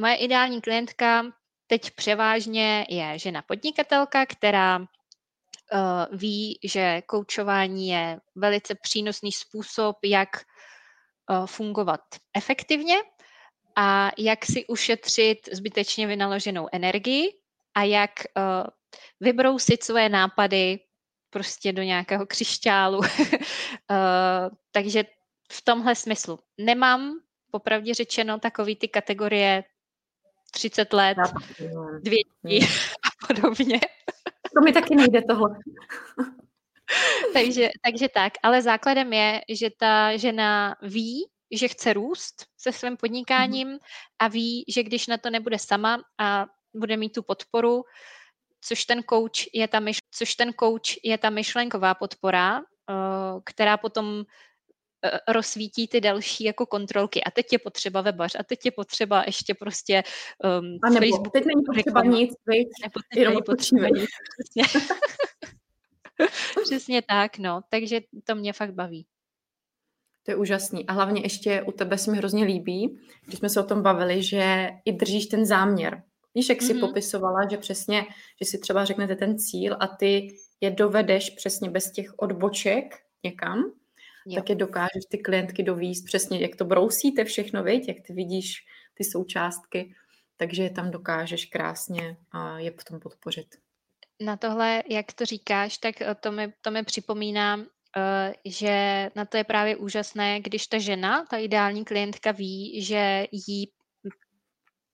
moje 0.00 0.14
ideální 0.14 0.60
klientka 0.60 1.24
teď 1.66 1.90
převážně 1.90 2.86
je 2.88 3.18
žena 3.18 3.42
podnikatelka, 3.42 4.26
která 4.26 4.78
uh, 4.78 4.86
ví, 6.12 6.58
že 6.64 7.02
koučování 7.06 7.88
je 7.88 8.20
velice 8.34 8.74
přínosný 8.82 9.32
způsob, 9.32 9.96
jak 10.04 10.28
uh, 11.30 11.46
fungovat 11.46 12.00
efektivně 12.36 12.96
a 13.76 14.10
jak 14.18 14.44
si 14.44 14.66
ušetřit 14.66 15.48
zbytečně 15.52 16.06
vynaloženou 16.06 16.68
energii 16.72 17.32
a 17.74 17.82
jak 17.82 18.10
uh, 18.36 18.66
vybrousit 19.20 19.84
své 19.84 20.08
nápady 20.08 20.78
prostě 21.30 21.72
do 21.72 21.82
nějakého 21.82 22.26
křišťálu. 22.26 23.00
takže 24.72 25.04
v 25.50 25.62
tomhle 25.62 25.94
smyslu. 25.94 26.38
Nemám, 26.58 27.20
popravdě 27.50 27.94
řečeno, 27.94 28.38
takový 28.38 28.76
ty 28.76 28.88
kategorie 28.88 29.64
30 30.50 30.92
let, 30.92 31.18
dvě 32.00 32.18
děti 32.42 32.66
hmm. 32.66 32.68
a 33.06 33.26
podobně. 33.26 33.80
To 34.54 34.60
mi 34.64 34.72
taky 34.72 34.96
nejde 34.96 35.22
tohle. 35.22 35.58
takže, 37.32 37.68
takže 37.84 38.08
tak, 38.08 38.32
ale 38.42 38.62
základem 38.62 39.12
je, 39.12 39.40
že 39.48 39.70
ta 39.78 40.16
žena 40.16 40.76
ví, 40.82 41.26
že 41.52 41.68
chce 41.68 41.92
růst 41.92 42.46
se 42.58 42.72
svým 42.72 42.96
podnikáním 42.96 43.68
mm. 43.68 43.78
a 44.18 44.28
ví, 44.28 44.64
že 44.68 44.82
když 44.82 45.06
na 45.06 45.18
to 45.18 45.30
nebude 45.30 45.58
sama 45.58 46.02
a 46.18 46.46
bude 46.74 46.96
mít 46.96 47.12
tu 47.12 47.22
podporu, 47.22 47.82
což 48.60 48.84
ten 48.84 49.02
coach 49.10 49.54
je 49.54 49.68
ta, 49.68 49.80
myš, 49.80 49.98
což 50.10 50.34
ten 50.34 50.52
coach 50.60 51.04
je 51.04 51.18
ta 51.18 51.30
myšlenková 51.30 51.94
podpora, 51.94 52.58
uh, 52.58 52.64
která 53.44 53.76
potom 53.76 54.24
Eh, 54.24 54.24
rozsvítí 55.28 55.88
ty 55.88 56.00
další 56.00 56.44
jako 56.44 56.66
kontrolky. 56.66 57.24
A 57.24 57.30
teď 57.30 57.52
je 57.52 57.58
potřeba 57.58 58.00
webař, 58.00 58.36
a 58.38 58.42
teď 58.42 58.58
je 58.64 58.70
potřeba 58.70 59.22
ještě 59.26 59.54
prostě 59.54 60.02
um, 60.60 60.78
a 60.82 60.90
nebo, 60.90 61.06
Facebook. 61.06 61.32
teď 61.32 61.44
není 61.44 61.62
potřeba 61.66 62.00
reklama. 62.00 62.18
nic, 62.18 62.34
veď, 62.46 62.68
nebo 62.82 63.00
teď 63.10 63.20
jenom 63.20 63.34
není 63.34 63.42
potřeba 63.42 63.88
nic. 63.88 64.10
Přesně. 64.38 64.80
Přesně 66.64 67.02
tak, 67.02 67.38
no. 67.38 67.60
Takže 67.68 68.00
to 68.24 68.34
mě 68.34 68.52
fakt 68.52 68.74
baví. 68.74 69.06
To 70.22 70.30
je 70.30 70.36
úžasný. 70.36 70.86
A 70.86 70.92
hlavně 70.92 71.22
ještě 71.22 71.62
u 71.62 71.72
tebe 71.72 71.98
se 71.98 72.10
mi 72.10 72.16
hrozně 72.16 72.44
líbí, 72.44 72.98
když 73.26 73.38
jsme 73.38 73.48
se 73.48 73.60
o 73.60 73.66
tom 73.66 73.82
bavili, 73.82 74.22
že 74.22 74.70
i 74.84 74.92
držíš 74.92 75.26
ten 75.26 75.46
záměr. 75.46 76.02
Víš, 76.34 76.48
jak 76.48 76.62
jsi 76.62 76.74
mm-hmm. 76.74 76.80
popisovala, 76.80 77.48
že 77.50 77.56
přesně, 77.56 78.04
že 78.42 78.50
si 78.50 78.58
třeba 78.58 78.84
řeknete 78.84 79.16
ten 79.16 79.38
cíl 79.38 79.76
a 79.80 79.86
ty 79.86 80.28
je 80.60 80.70
dovedeš 80.70 81.30
přesně 81.30 81.70
bez 81.70 81.90
těch 81.90 82.18
odboček 82.18 82.94
někam, 83.24 83.72
jo. 84.34 84.40
tak 84.40 84.48
je 84.48 84.54
dokážeš 84.54 85.04
ty 85.10 85.18
klientky 85.18 85.62
dovíst 85.62 86.04
přesně, 86.04 86.40
jak 86.40 86.56
to 86.56 86.64
brousíte 86.64 87.24
všechno, 87.24 87.62
viď? 87.62 87.88
jak 87.88 87.96
ty 88.06 88.12
vidíš 88.12 88.64
ty 88.94 89.04
součástky, 89.04 89.94
takže 90.36 90.62
je 90.62 90.70
tam 90.70 90.90
dokážeš 90.90 91.46
krásně 91.46 92.16
a 92.32 92.58
je 92.58 92.70
v 92.70 92.84
tom 92.84 93.00
podpořit. 93.00 93.46
Na 94.20 94.36
tohle, 94.36 94.82
jak 94.88 95.12
to 95.12 95.24
říkáš, 95.24 95.78
tak 95.78 95.94
to 96.20 96.32
mi, 96.32 96.52
to 96.62 96.70
mi 96.70 96.82
připomíná 96.82 97.58
Eh, 97.96 98.32
že 98.44 99.10
na 99.14 99.24
to 99.24 99.36
je 99.36 99.44
právě 99.44 99.76
úžasné, 99.76 100.40
když 100.40 100.66
ta 100.66 100.78
žena, 100.78 101.24
ta 101.30 101.36
ideální 101.36 101.84
klientka 101.84 102.32
ví, 102.32 102.82
že 102.82 103.26
jí 103.32 103.72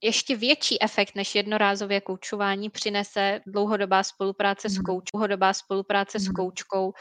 ještě 0.03 0.37
větší 0.37 0.83
efekt 0.83 1.15
než 1.15 1.35
jednorázové 1.35 2.01
koučování 2.01 2.71
přinese 2.71 3.41
dlouhodobá 3.47 4.03
spolupráce 4.03 4.69
s 4.69 4.77
mhm. 4.77 4.85
koučkou, 4.85 5.19
dlouhodobá 5.19 5.53
spolupráce 5.53 6.19
s 6.19 6.27
mhm. 6.27 6.35
koučkou, 6.35 6.93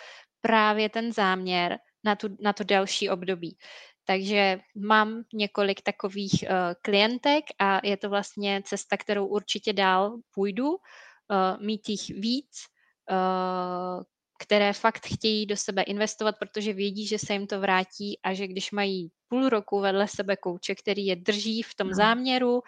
právě 0.42 0.89
ten 0.89 1.13
záměr 1.13 1.77
na, 2.06 2.16
tu, 2.16 2.38
na 2.40 2.54
to 2.54 2.64
další 2.64 3.10
období. 3.10 3.58
Takže 4.06 4.60
mám 4.76 5.24
několik 5.34 5.82
takových 5.82 6.44
uh, 6.44 6.50
klientek 6.82 7.46
a 7.60 7.80
je 7.84 7.98
to 7.98 8.10
vlastně 8.10 8.62
cesta, 8.66 8.98
kterou 8.98 9.28
určitě 9.28 9.74
dál 9.74 10.18
půjdu, 10.32 10.70
uh, 10.70 10.78
mít 11.66 11.90
jich 11.90 12.10
víc, 12.10 12.66
uh, 13.12 14.04
které 14.39 14.74
fakt 14.74 15.06
chtějí 15.06 15.46
do 15.46 15.58
sebe 15.58 15.84
investovat, 15.84 16.36
protože 16.39 16.74
vědí, 16.74 17.08
že 17.08 17.20
se 17.20 17.34
jim 17.34 17.48
to 17.48 17.60
vrátí 17.60 18.20
a 18.24 18.34
že 18.34 18.48
když 18.48 18.72
mají 18.72 19.12
půl 19.27 19.50
roku 19.50 19.80
vedle 19.80 20.08
sebe 20.08 20.36
kouče, 20.36 20.75
který 20.75 21.06
je 21.06 21.15
drží 21.15 21.63
v 21.63 21.75
tom 21.75 21.88
no. 21.88 21.96
záměru 21.96 22.62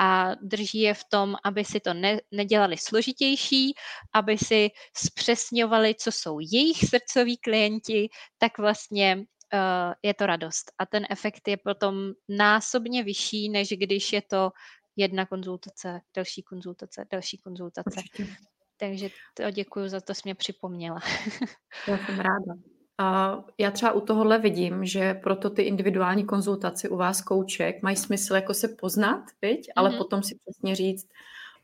a 0.00 0.34
drží 0.42 0.80
je 0.80 0.94
v 0.94 1.04
tom, 1.10 1.36
aby 1.44 1.64
si 1.64 1.80
to 1.80 1.94
ne, 1.94 2.20
nedělali 2.30 2.76
složitější, 2.76 3.74
aby 4.12 4.38
si 4.38 4.70
zpřesňovali, 4.96 5.94
co 5.94 6.12
jsou 6.12 6.38
jejich 6.40 6.88
srdcoví 6.88 7.36
klienti, 7.36 8.08
tak 8.38 8.58
vlastně 8.58 9.16
uh, 9.16 9.92
je 10.02 10.14
to 10.14 10.26
radost. 10.26 10.72
A 10.78 10.86
ten 10.86 11.06
efekt 11.10 11.48
je 11.48 11.56
potom 11.56 12.12
násobně 12.28 13.02
vyšší, 13.02 13.48
než 13.48 13.68
když 13.68 14.12
je 14.12 14.22
to 14.22 14.50
jedna 14.96 15.26
konzultace, 15.26 16.00
další 16.16 16.42
konzultace, 16.42 17.04
další 17.12 17.38
konzultace. 17.38 17.90
Určitě. 17.96 18.36
Takže 18.80 19.08
to 19.34 19.50
děkuji 19.50 19.88
za 19.88 20.00
to, 20.00 20.14
jsi 20.14 20.20
mě 20.24 20.34
připomněla. 20.34 21.00
Já 21.88 21.98
jsem 21.98 22.18
ráda. 22.18 22.54
A 22.98 23.38
já 23.58 23.70
třeba 23.70 23.92
u 23.92 24.00
tohohle 24.00 24.38
vidím, 24.38 24.84
že 24.84 25.14
proto 25.14 25.50
ty 25.50 25.62
individuální 25.62 26.24
konzultace 26.24 26.88
u 26.88 26.96
vás 26.96 27.22
kouček 27.22 27.82
mají 27.82 27.96
smysl 27.96 28.34
jako 28.34 28.54
se 28.54 28.68
poznat, 28.68 29.24
viď? 29.42 29.60
Mm-hmm. 29.60 29.72
ale 29.76 29.88
mhm. 29.88 29.98
potom 29.98 30.22
si 30.22 30.34
přesně 30.34 30.74
říct, 30.74 31.08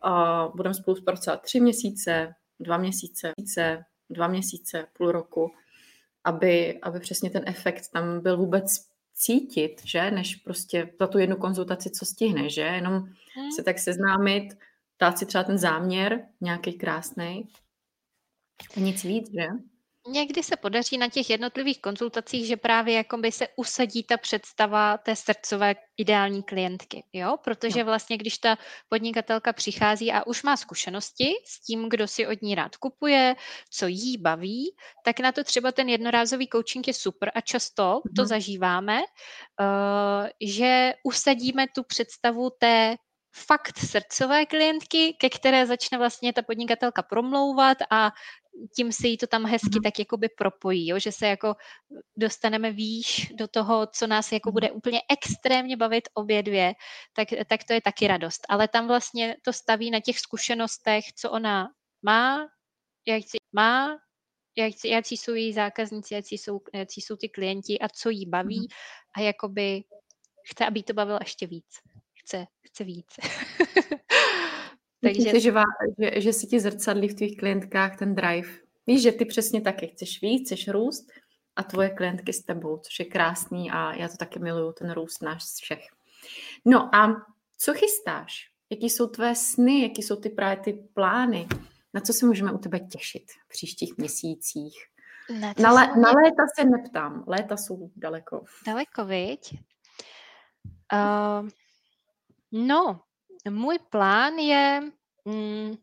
uh, 0.06 0.56
budeme 0.56 0.74
spolu 0.74 0.96
spolupracovat 0.96 1.42
tři 1.42 1.60
měsíce, 1.60 2.34
dva 2.60 2.76
měsíce, 2.76 3.32
měsíce, 3.36 3.84
dva 4.10 4.28
měsíce, 4.28 4.86
půl 4.92 5.12
roku, 5.12 5.50
aby, 6.24 6.78
aby 6.82 7.00
přesně 7.00 7.30
ten 7.30 7.42
efekt 7.46 7.82
tam 7.92 8.20
byl 8.20 8.36
vůbec 8.36 8.66
cítit, 9.14 9.82
že, 9.84 10.10
než 10.10 10.36
prostě 10.36 10.92
za 11.00 11.06
tu 11.06 11.18
jednu 11.18 11.36
konzultaci, 11.36 11.90
co 11.90 12.06
stihne, 12.06 12.50
že, 12.50 12.60
jenom 12.60 12.94
mm. 12.94 13.52
se 13.56 13.62
tak 13.62 13.78
seznámit, 13.78 14.54
dát 15.00 15.18
si 15.18 15.26
třeba 15.26 15.44
ten 15.44 15.58
záměr, 15.58 16.26
nějaký 16.40 16.72
krásný. 16.72 17.48
Nic 18.76 19.04
víc, 19.04 19.30
že? 19.30 19.46
Někdy 20.08 20.42
se 20.42 20.56
podaří 20.56 20.98
na 20.98 21.08
těch 21.08 21.30
jednotlivých 21.30 21.80
konzultacích, 21.80 22.46
že 22.46 22.56
právě 22.56 22.94
jako 22.94 23.16
by 23.16 23.32
se 23.32 23.48
usadí 23.56 24.02
ta 24.02 24.16
představa 24.16 24.98
té 24.98 25.16
srdcové 25.16 25.74
ideální 25.96 26.42
klientky, 26.42 27.04
jo? 27.12 27.36
Protože 27.44 27.84
vlastně, 27.84 28.16
když 28.16 28.38
ta 28.38 28.58
podnikatelka 28.88 29.52
přichází 29.52 30.12
a 30.12 30.26
už 30.26 30.42
má 30.42 30.56
zkušenosti 30.56 31.28
s 31.46 31.60
tím, 31.60 31.88
kdo 31.88 32.08
si 32.08 32.26
od 32.26 32.42
ní 32.42 32.54
rád 32.54 32.76
kupuje, 32.76 33.36
co 33.70 33.86
jí 33.86 34.18
baví, 34.18 34.76
tak 35.04 35.20
na 35.20 35.32
to 35.32 35.44
třeba 35.44 35.72
ten 35.72 35.88
jednorázový 35.88 36.48
coaching 36.52 36.88
je 36.88 36.94
super 36.94 37.32
a 37.34 37.40
často 37.40 38.00
to 38.16 38.22
mhm. 38.22 38.26
zažíváme, 38.26 39.00
uh, 39.00 40.28
že 40.40 40.94
usadíme 41.04 41.66
tu 41.74 41.82
představu 41.82 42.50
té 42.58 42.96
fakt 43.36 43.78
srdcové 43.78 44.46
klientky, 44.46 45.16
ke 45.20 45.30
které 45.30 45.66
začne 45.66 45.98
vlastně 45.98 46.32
ta 46.32 46.42
podnikatelka 46.42 47.02
promlouvat 47.02 47.78
a 47.90 48.12
tím 48.76 48.92
se 48.92 49.08
jí 49.08 49.16
to 49.16 49.26
tam 49.26 49.44
hezky 49.44 49.76
mm. 49.78 49.82
tak 49.82 49.98
jakoby 49.98 50.28
propojí, 50.28 50.88
jo? 50.88 50.98
že 50.98 51.12
se 51.12 51.26
jako 51.26 51.54
dostaneme 52.16 52.72
výš 52.72 53.32
do 53.34 53.48
toho, 53.48 53.86
co 53.86 54.06
nás 54.06 54.32
jako 54.32 54.52
bude 54.52 54.66
mhm. 54.68 54.76
úplně 54.76 55.00
extrémně 55.10 55.76
bavit 55.76 56.08
obě 56.14 56.42
dvě, 56.42 56.74
tak, 57.12 57.28
tak 57.46 57.64
to 57.64 57.72
je 57.72 57.80
taky 57.80 58.06
radost. 58.06 58.40
Ale 58.48 58.68
tam 58.68 58.86
vlastně 58.86 59.36
to 59.42 59.52
staví 59.52 59.90
na 59.90 60.00
těch 60.00 60.18
zkušenostech, 60.18 61.04
co 61.12 61.30
ona 61.30 61.68
má, 62.02 62.48
jak 63.06 63.22
si 63.22 63.36
má, 63.52 63.98
jak, 64.56 64.72
jaký 64.84 65.16
jsou 65.16 65.34
její 65.34 65.52
zákazníci, 65.52 66.14
jaký 66.14 66.38
jsou, 66.38 66.60
jaký 66.74 67.00
jsou 67.00 67.16
ty 67.16 67.28
klienti 67.28 67.78
a 67.78 67.88
co 67.88 68.10
jí 68.10 68.26
baví 68.26 68.60
mm. 68.60 68.66
a 69.16 69.20
jakoby 69.20 69.84
chce, 70.50 70.66
aby 70.66 70.82
to 70.82 70.94
bavilo 70.94 71.18
ještě 71.22 71.46
víc 71.46 71.66
chce, 72.26 72.46
chce 72.76 72.84
víc. 72.84 73.06
Takže... 75.02 75.32
Myslím, 75.32 75.40
že, 75.40 75.52
že, 75.98 76.20
že 76.20 76.32
si 76.32 76.46
ti 76.46 76.60
zrcadlí 76.60 77.08
v 77.08 77.14
tvých 77.14 77.36
klientkách 77.36 77.98
ten 77.98 78.14
drive. 78.14 78.48
Víš, 78.86 79.02
že 79.02 79.12
ty 79.12 79.24
přesně 79.24 79.60
taky 79.60 79.86
chceš 79.86 80.22
víc, 80.22 80.46
chceš 80.46 80.68
růst 80.68 81.08
a 81.56 81.62
tvoje 81.62 81.90
klientky 81.90 82.32
s 82.32 82.44
tebou, 82.44 82.78
což 82.78 82.98
je 82.98 83.04
krásný 83.04 83.70
a 83.70 83.94
já 83.94 84.08
to 84.08 84.16
taky 84.16 84.38
miluju, 84.38 84.72
ten 84.72 84.90
růst 84.90 85.22
náš 85.22 85.44
všech. 85.44 85.88
No 86.64 86.94
a 86.94 87.26
co 87.58 87.74
chystáš? 87.74 88.50
Jaký 88.70 88.90
jsou 88.90 89.06
tvé 89.06 89.34
sny, 89.34 89.82
jaký 89.82 90.02
jsou 90.02 90.16
ty 90.16 90.30
právě 90.30 90.56
ty 90.56 90.72
plány? 90.72 91.48
Na 91.94 92.00
co 92.00 92.12
se 92.12 92.26
můžeme 92.26 92.52
u 92.52 92.58
tebe 92.58 92.80
těšit 92.80 93.24
v 93.46 93.48
příštích 93.48 93.96
měsících? 93.96 94.74
Na, 95.40 95.54
na, 95.58 95.72
lé, 95.72 95.86
mě... 95.92 96.02
na 96.02 96.10
léta 96.10 96.42
se 96.58 96.64
neptám, 96.64 97.24
léta 97.26 97.56
jsou 97.56 97.90
daleko. 97.96 98.44
Daleko, 98.66 99.04
viď? 99.04 99.58
Uh, 100.92 101.48
No, 102.52 103.00
můj 103.50 103.78
plán 103.90 104.34
je 104.34 104.80
mm, 105.24 105.76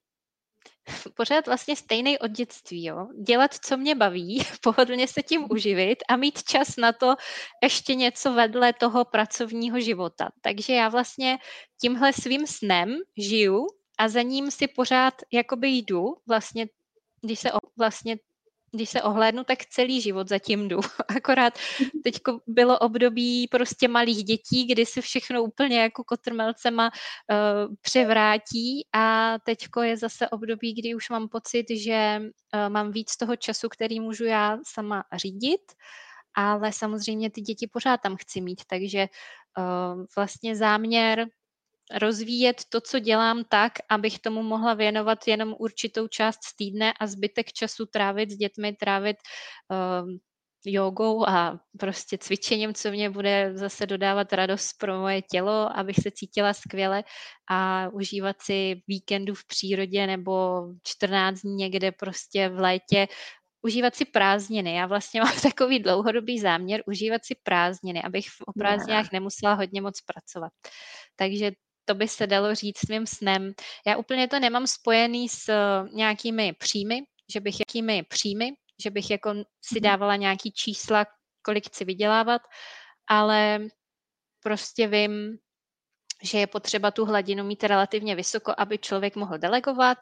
pořád 1.15 1.47
vlastně 1.47 1.75
stejný 1.75 2.19
od 2.19 2.31
dětství. 2.31 2.83
Jo? 2.83 3.07
Dělat, 3.27 3.53
co 3.53 3.77
mě 3.77 3.95
baví, 3.95 4.43
pohodlně 4.63 5.07
se 5.07 5.21
tím 5.21 5.47
uživit 5.49 6.03
a 6.09 6.15
mít 6.15 6.43
čas 6.43 6.77
na 6.77 6.93
to 6.93 7.15
ještě 7.63 7.95
něco 7.95 8.33
vedle 8.33 8.73
toho 8.73 9.05
pracovního 9.05 9.79
života. 9.79 10.29
Takže 10.41 10.73
já 10.73 10.89
vlastně 10.89 11.37
tímhle 11.81 12.13
svým 12.13 12.47
snem 12.47 12.95
žiju 13.17 13.67
a 13.99 14.07
za 14.07 14.21
ním 14.21 14.51
si 14.51 14.67
pořád 14.67 15.13
jakoby 15.33 15.67
jdu, 15.67 16.03
vlastně 16.27 16.67
když 17.21 17.39
se 17.39 17.49
vlastně 17.77 18.17
když 18.73 18.89
se 18.89 19.01
ohlédnu, 19.01 19.43
tak 19.43 19.65
celý 19.65 20.01
život 20.01 20.29
zatím 20.29 20.67
jdu. 20.67 20.79
Akorát 21.17 21.59
teď 22.03 22.15
bylo 22.47 22.79
období 22.79 23.47
prostě 23.47 23.87
malých 23.87 24.23
dětí, 24.23 24.65
kdy 24.65 24.85
se 24.85 25.01
všechno 25.01 25.43
úplně 25.43 25.81
jako 25.81 26.03
kotrmelcema 26.03 26.89
uh, 26.89 27.75
převrátí 27.81 28.87
a 28.93 29.35
teďko 29.45 29.81
je 29.81 29.97
zase 29.97 30.29
období, 30.29 30.73
kdy 30.73 30.95
už 30.95 31.09
mám 31.09 31.29
pocit, 31.29 31.65
že 31.69 32.19
uh, 32.21 32.69
mám 32.69 32.91
víc 32.91 33.17
toho 33.17 33.35
času, 33.35 33.69
který 33.69 33.99
můžu 33.99 34.25
já 34.25 34.57
sama 34.67 35.03
řídit, 35.15 35.61
ale 36.35 36.73
samozřejmě 36.73 37.31
ty 37.31 37.41
děti 37.41 37.67
pořád 37.67 37.97
tam 37.97 38.15
chci 38.15 38.41
mít, 38.41 38.61
takže 38.67 39.07
uh, 39.57 40.05
vlastně 40.15 40.55
záměr 40.55 41.27
rozvíjet 41.93 42.61
to, 42.69 42.81
co 42.81 42.99
dělám 42.99 43.43
tak, 43.43 43.73
abych 43.89 44.19
tomu 44.19 44.43
mohla 44.43 44.73
věnovat 44.73 45.27
jenom 45.27 45.55
určitou 45.59 46.07
část 46.07 46.43
z 46.43 46.55
týdne 46.55 46.93
a 46.99 47.07
zbytek 47.07 47.53
času 47.53 47.85
trávit 47.85 48.31
s 48.31 48.37
dětmi, 48.37 48.73
trávit 48.73 49.17
uh, 49.71 50.09
jogou 50.65 51.27
a 51.27 51.59
prostě 51.79 52.17
cvičením, 52.17 52.73
co 52.73 52.91
mě 52.91 53.09
bude 53.09 53.51
zase 53.55 53.85
dodávat 53.85 54.33
radost 54.33 54.73
pro 54.79 54.99
moje 54.99 55.21
tělo, 55.21 55.77
abych 55.77 55.95
se 55.95 56.11
cítila 56.11 56.53
skvěle 56.53 57.03
a 57.51 57.89
užívat 57.93 58.35
si 58.41 58.81
víkendu 58.87 59.35
v 59.35 59.47
přírodě 59.47 60.07
nebo 60.07 60.63
14 60.83 61.41
dní 61.41 61.55
někde 61.55 61.91
prostě 61.91 62.49
v 62.49 62.59
létě 62.59 63.07
užívat 63.61 63.95
si 63.95 64.05
prázdniny. 64.05 64.75
Já 64.75 64.85
vlastně 64.85 65.21
mám 65.23 65.39
takový 65.41 65.79
dlouhodobý 65.79 66.39
záměr 66.39 66.83
užívat 66.85 67.25
si 67.25 67.35
prázdniny, 67.43 68.01
abych 68.03 68.25
o 68.47 68.53
prázdninách 68.53 69.11
nemusela 69.11 69.53
hodně 69.53 69.81
moc 69.81 70.01
pracovat. 70.01 70.51
Takže 71.15 71.51
to 71.85 71.95
by 71.95 72.07
se 72.07 72.27
dalo 72.27 72.55
říct 72.55 72.79
svým 72.85 73.07
snem. 73.07 73.53
Já 73.87 73.97
úplně 73.97 74.27
to 74.27 74.39
nemám 74.39 74.67
spojený 74.67 75.29
s 75.29 75.49
eh, 75.49 75.89
nějakými 75.93 76.53
příjmy, 76.53 77.01
že 77.33 77.39
bych 77.39 77.59
jakými 77.59 78.03
příjmy, 78.03 78.51
že 78.83 78.89
bych 78.91 79.11
jako 79.11 79.33
si 79.61 79.75
mhm. 79.75 79.83
dávala 79.83 80.15
nějaký 80.15 80.51
čísla, 80.51 81.05
kolik 81.41 81.67
chci 81.67 81.85
vydělávat, 81.85 82.41
ale 83.09 83.67
prostě 84.43 84.87
vím, 84.87 85.37
že 86.23 86.37
je 86.37 86.47
potřeba 86.47 86.91
tu 86.91 87.05
hladinu 87.05 87.43
mít 87.43 87.63
relativně 87.63 88.15
vysoko, 88.15 88.53
aby 88.57 88.77
člověk 88.77 89.15
mohl 89.15 89.37
delegovat 89.37 89.97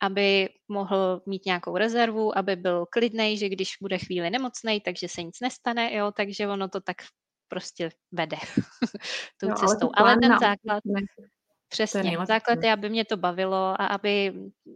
aby 0.00 0.48
mohl 0.68 1.22
mít 1.26 1.46
nějakou 1.46 1.76
rezervu, 1.76 2.38
aby 2.38 2.56
byl 2.56 2.86
klidný, 2.86 3.38
že 3.38 3.48
když 3.48 3.76
bude 3.82 3.98
chvíli 3.98 4.30
nemocný, 4.30 4.80
takže 4.80 5.08
se 5.08 5.22
nic 5.22 5.40
nestane, 5.40 5.94
jo, 5.94 6.12
takže 6.16 6.48
ono 6.48 6.68
to 6.68 6.80
tak 6.80 6.96
prostě 7.50 7.90
vede 8.12 8.36
tou 9.40 9.48
no, 9.48 9.54
cestou. 9.54 9.90
Ale, 9.94 10.10
ale 10.10 10.16
ten 10.22 10.38
základ, 10.40 10.84
ne, 10.84 11.00
přesně, 11.68 12.16
základ 12.28 12.58
je, 12.62 12.72
aby 12.72 12.88
mě 12.90 13.04
to 13.04 13.16
bavilo 13.16 13.56
a 13.56 13.86
aby 13.86 14.34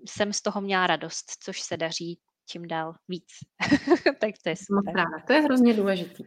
jsem 0.09 0.33
z 0.33 0.43
toho 0.43 0.61
měla 0.61 0.87
radost, 0.87 1.25
což 1.45 1.61
se 1.61 1.77
daří 1.77 2.19
čím 2.47 2.69
dál 2.69 2.95
víc. 3.09 3.29
tak 4.21 4.31
to 4.43 4.49
je 4.49 4.57
super. 4.57 5.07
To 5.27 5.33
je 5.33 5.41
hrozně 5.41 5.75
důležitý. 5.75 6.25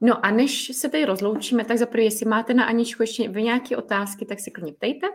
No 0.00 0.26
a 0.26 0.30
než 0.30 0.76
se 0.76 0.88
tady 0.88 1.04
rozloučíme, 1.04 1.64
tak 1.64 1.78
zaprvé, 1.78 2.02
jestli 2.02 2.26
máte 2.26 2.54
na 2.54 2.64
Aničku 2.64 3.02
ještě 3.02 3.28
vy 3.28 3.42
nějaké 3.42 3.76
otázky, 3.76 4.24
tak 4.24 4.40
se 4.40 4.50
klidně 4.50 4.72
ptejte. 4.72 5.06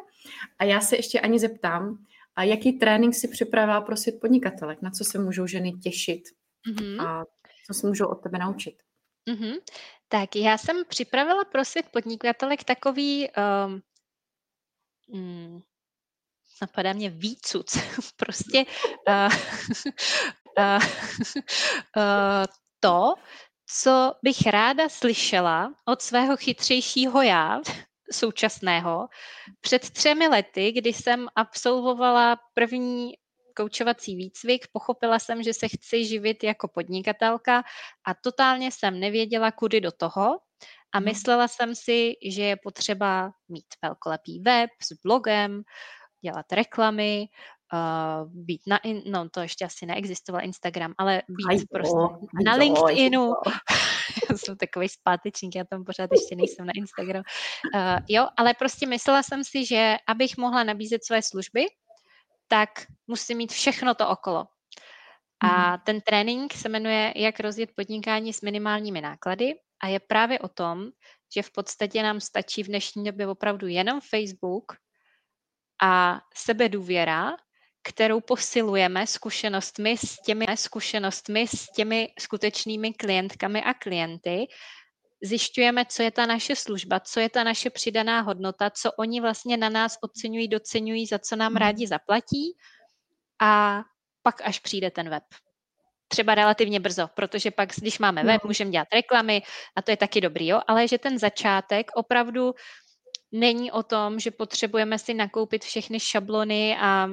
A 0.60 0.64
já 0.64 0.82
se 0.82 0.96
ještě 0.96 1.20
ani 1.20 1.40
zeptám, 1.40 1.98
a 2.36 2.44
jaký 2.44 2.74
trénink 2.74 3.16
si 3.16 3.28
připravila 3.28 3.82
pro 3.82 3.98
svět 3.98 4.20
podnikatelek? 4.22 4.82
Na 4.82 4.92
co 4.92 5.04
se 5.04 5.20
můžou 5.20 5.48
ženy 5.48 5.72
těšit? 5.72 6.22
Mm-hmm. 6.70 7.08
A 7.08 7.26
co 7.68 7.74
se 7.74 7.88
můžou 7.88 8.06
od 8.06 8.16
tebe 8.16 8.38
naučit? 8.38 8.76
Mm-hmm. 9.28 9.56
Tak 10.08 10.36
já 10.36 10.58
jsem 10.58 10.86
připravila 10.86 11.46
pro 11.46 11.66
svět 11.66 11.86
podnikatelek 11.92 12.64
takový 12.64 13.30
um, 13.30 13.82
mm, 15.08 15.62
napadá 16.62 16.94
mě 16.94 17.10
výcuc. 17.10 17.78
prostě 18.16 18.66
uh, 19.08 19.36
uh, 20.58 20.84
uh, 21.98 22.46
to, 22.80 23.14
co 23.82 24.14
bych 24.24 24.48
ráda 24.48 24.90
slyšela 24.90 25.74
od 25.86 26.02
svého 26.02 26.38
chytřejšího 26.38 27.22
já, 27.22 27.60
současného, 28.12 29.08
před 29.62 29.90
třemi 29.90 30.28
lety, 30.28 30.72
kdy 30.72 30.94
jsem 30.94 31.28
absolvovala 31.36 32.38
první 32.54 33.14
koučovací 33.58 34.16
výcvik, 34.16 34.66
pochopila 34.72 35.20
jsem, 35.20 35.44
že 35.44 35.54
se 35.54 35.68
chci 35.68 36.06
živit 36.06 36.44
jako 36.44 36.68
podnikatelka 36.68 37.64
a 38.08 38.14
totálně 38.14 38.72
jsem 38.72 39.00
nevěděla, 39.00 39.52
kudy 39.52 39.82
do 39.82 39.92
toho. 39.92 40.40
A 40.94 41.00
mhm. 41.00 41.06
myslela 41.06 41.48
jsem 41.48 41.76
si, 41.76 42.14
že 42.30 42.44
je 42.44 42.56
potřeba 42.64 43.32
mít 43.50 43.66
velkolepý 43.82 44.40
web 44.40 44.70
s 44.82 44.94
blogem, 45.04 45.64
dělat 46.22 46.46
reklamy, 46.52 47.28
uh, 47.74 48.32
být 48.32 48.62
na, 48.68 48.78
in, 48.78 49.02
no 49.06 49.30
to 49.30 49.40
ještě 49.40 49.66
asi 49.66 49.86
neexistoval 49.86 50.44
Instagram, 50.44 50.94
ale 50.98 51.22
být 51.30 51.48
aj 51.50 51.60
prostě 51.72 51.98
aj 52.38 52.44
na 52.44 52.56
LinkedInu. 52.56 53.34
já 54.30 54.38
jsem 54.38 54.58
takový 54.58 54.90
zpátečník, 54.90 55.56
já 55.56 55.64
tam 55.64 55.84
pořád 55.84 56.10
ještě 56.12 56.36
nejsem 56.36 56.66
na 56.66 56.74
Instagram. 56.76 57.24
Uh, 57.76 58.00
jo, 58.08 58.28
ale 58.38 58.54
prostě 58.54 58.88
myslela 58.88 59.24
jsem 59.24 59.44
si, 59.44 59.66
že 59.66 59.98
abych 60.08 60.38
mohla 60.38 60.64
nabízet 60.64 61.06
své 61.06 61.22
služby, 61.22 61.66
tak 62.48 62.70
musím 63.08 63.38
mít 63.38 63.52
všechno 63.52 63.96
to 63.96 64.10
okolo. 64.10 64.46
A 65.40 65.72
mhm. 65.72 65.82
ten 65.86 66.02
trénink 66.02 66.54
se 66.54 66.70
jmenuje 66.70 67.14
Jak 67.16 67.40
rozjet 67.40 67.70
podnikání 67.76 68.34
s 68.34 68.42
minimálními 68.42 69.02
náklady 69.02 69.56
a 69.84 69.88
je 69.88 70.00
právě 70.00 70.40
o 70.40 70.48
tom, 70.48 70.90
že 71.36 71.42
v 71.42 71.52
podstatě 71.52 72.04
nám 72.04 72.20
stačí 72.20 72.64
v 72.64 72.68
dnešní 72.68 73.04
době 73.04 73.28
opravdu 73.28 73.68
jenom 73.68 74.02
Facebook 74.02 74.66
a 75.82 76.22
sebedůvěra, 76.36 77.38
kterou 77.84 78.22
posilujeme 78.22 79.08
zkušenostmi 79.08 79.98
s 79.98 80.22
těmi 80.26 80.46
zkušenostmi 80.56 81.48
s 81.48 81.72
těmi 81.72 82.08
skutečnými 82.20 82.94
klientkami 82.94 83.64
a 83.64 83.74
klienty, 83.74 84.46
zjišťujeme, 85.24 85.86
co 85.86 86.04
je 86.04 86.12
ta 86.12 86.26
naše 86.26 86.56
služba, 86.56 87.00
co 87.00 87.20
je 87.20 87.30
ta 87.30 87.44
naše 87.44 87.70
přidaná 87.70 88.22
hodnota, 88.22 88.70
co 88.70 88.92
oni 88.92 89.22
vlastně 89.22 89.58
na 89.58 89.70
nás 89.70 89.98
oceňují, 90.02 90.48
doceňují, 90.48 91.06
za 91.06 91.20
co 91.20 91.36
nám 91.36 91.56
rádi 91.56 91.88
zaplatí 91.88 92.58
a 93.42 93.82
pak 94.24 94.42
až 94.44 94.60
přijde 94.60 94.92
ten 94.92 95.10
web. 95.10 95.24
Třeba 96.08 96.36
relativně 96.36 96.80
brzo, 96.80 97.08
protože 97.16 97.52
pak, 97.52 97.70
když 97.76 98.00
máme 98.00 98.24
web, 98.24 98.44
mhm. 98.44 98.50
můžeme 98.50 98.72
dělat 98.72 98.88
reklamy 98.94 99.42
a 99.76 99.82
to 99.82 99.92
je 99.92 99.98
taky 99.98 100.22
dobrý, 100.22 100.48
jo? 100.48 100.62
ale 100.68 100.88
že 100.88 100.98
ten 100.98 101.20
začátek 101.20 101.92
opravdu 101.96 102.54
není 103.32 103.72
o 103.72 103.84
tom, 103.84 104.20
že 104.20 104.32
potřebujeme 104.32 105.00
si 105.00 105.14
nakoupit 105.14 105.64
všechny 105.64 106.00
šablony 106.00 106.78
a 106.80 107.08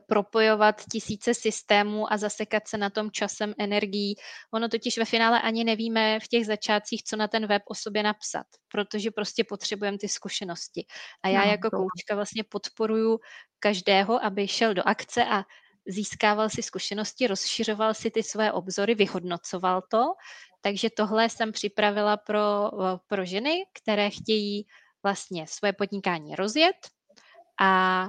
propojovat 0.00 0.82
tisíce 0.92 1.34
systémů 1.34 2.12
a 2.12 2.16
zasekat 2.16 2.68
se 2.68 2.78
na 2.78 2.90
tom 2.90 3.10
časem 3.10 3.54
energií. 3.58 4.14
Ono 4.54 4.68
totiž 4.68 4.98
ve 4.98 5.04
finále 5.04 5.40
ani 5.40 5.64
nevíme 5.64 6.20
v 6.20 6.28
těch 6.28 6.46
začátcích, 6.46 7.02
co 7.02 7.16
na 7.16 7.28
ten 7.28 7.46
web 7.46 7.62
o 7.66 7.74
sobě 7.74 8.02
napsat, 8.02 8.46
protože 8.68 9.10
prostě 9.10 9.44
potřebujeme 9.44 9.98
ty 9.98 10.08
zkušenosti. 10.08 10.86
A 11.22 11.28
já 11.28 11.44
no, 11.44 11.50
jako 11.50 11.70
koučka 11.70 12.14
vlastně 12.14 12.44
podporuju 12.44 13.18
každého, 13.58 14.24
aby 14.24 14.48
šel 14.48 14.74
do 14.74 14.82
akce 14.88 15.24
a 15.24 15.44
získával 15.86 16.50
si 16.50 16.62
zkušenosti, 16.62 17.26
rozšiřoval 17.26 17.94
si 17.94 18.10
ty 18.10 18.22
své 18.22 18.52
obzory, 18.52 18.94
vyhodnocoval 18.94 19.82
to. 19.90 20.04
Takže 20.60 20.90
tohle 20.90 21.28
jsem 21.28 21.52
připravila 21.52 22.16
pro, 22.16 22.70
pro 23.06 23.24
ženy, 23.24 23.64
které 23.72 24.10
chtějí 24.10 24.66
vlastně 25.02 25.46
svoje 25.46 25.72
podnikání 25.72 26.34
rozjet 26.34 26.76
a 27.60 28.08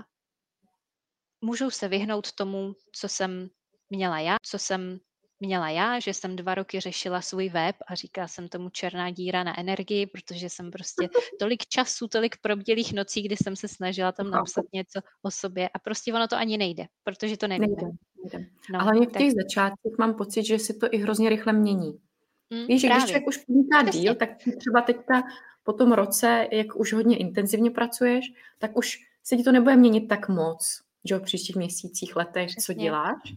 můžou 1.46 1.70
se 1.70 1.88
vyhnout 1.88 2.32
tomu, 2.32 2.74
co 2.92 3.08
jsem 3.08 3.50
měla 3.90 4.20
já, 4.20 4.36
co 4.42 4.60
jsem 4.60 5.00
měla 5.40 5.70
já, 5.70 6.00
že 6.00 6.14
jsem 6.14 6.36
dva 6.36 6.56
roky 6.56 6.80
řešila 6.80 7.22
svůj 7.22 7.50
web 7.50 7.76
a 7.88 7.96
říká 7.96 8.28
jsem 8.28 8.48
tomu 8.48 8.70
černá 8.70 9.10
díra 9.10 9.44
na 9.44 9.60
energii, 9.60 10.06
protože 10.08 10.50
jsem 10.50 10.72
prostě 10.72 11.10
tolik 11.40 11.66
času, 11.66 12.08
tolik 12.08 12.36
probdělých 12.42 12.94
nocí, 12.94 13.22
kdy 13.22 13.38
jsem 13.38 13.56
se 13.56 13.68
snažila 13.68 14.12
tam 14.12 14.32
napsat 14.32 14.66
něco 14.74 15.00
o 15.22 15.32
sobě 15.32 15.70
a 15.70 15.80
prostě 15.80 16.14
ono 16.14 16.28
to 16.28 16.36
ani 16.36 16.58
nejde, 16.58 16.86
protože 17.04 17.38
to 17.38 17.48
nevíme. 17.48 17.68
Nejde, 17.68 17.98
nejde. 18.24 18.50
No, 18.74 18.80
a 18.80 18.84
hlavně 18.84 19.08
v 19.08 19.12
těch 19.12 19.34
tak... 19.34 19.44
začátcích 19.44 19.98
mám 20.00 20.14
pocit, 20.14 20.44
že 20.44 20.60
se 20.60 20.74
to 20.74 20.88
i 20.92 20.98
hrozně 20.98 21.30
rychle 21.30 21.54
mění. 21.54 22.00
Mm, 22.50 22.68
Víš, 22.68 22.82
že 22.82 22.88
když 22.88 23.04
člověk 23.04 23.28
už 23.28 23.38
podniká 23.38 23.84
díl, 23.84 24.16
tak 24.16 24.30
třeba 24.38 24.82
teďka 24.82 25.24
po 25.64 25.74
tom 25.74 25.92
roce, 25.92 26.48
jak 26.52 26.76
už 26.76 26.94
hodně 26.94 27.18
intenzivně 27.18 27.72
pracuješ, 27.72 28.26
tak 28.60 28.78
už 28.78 28.98
se 29.24 29.38
ti 29.38 29.44
to 29.44 29.52
nebude 29.52 29.76
měnit 29.76 30.08
tak 30.08 30.30
moc 30.30 30.85
že 31.06 31.16
v 31.16 31.22
příštích 31.22 31.56
měsících, 31.56 32.16
letech, 32.16 32.48
Přesně. 32.48 32.76
co 32.76 32.82
děláš. 32.82 33.34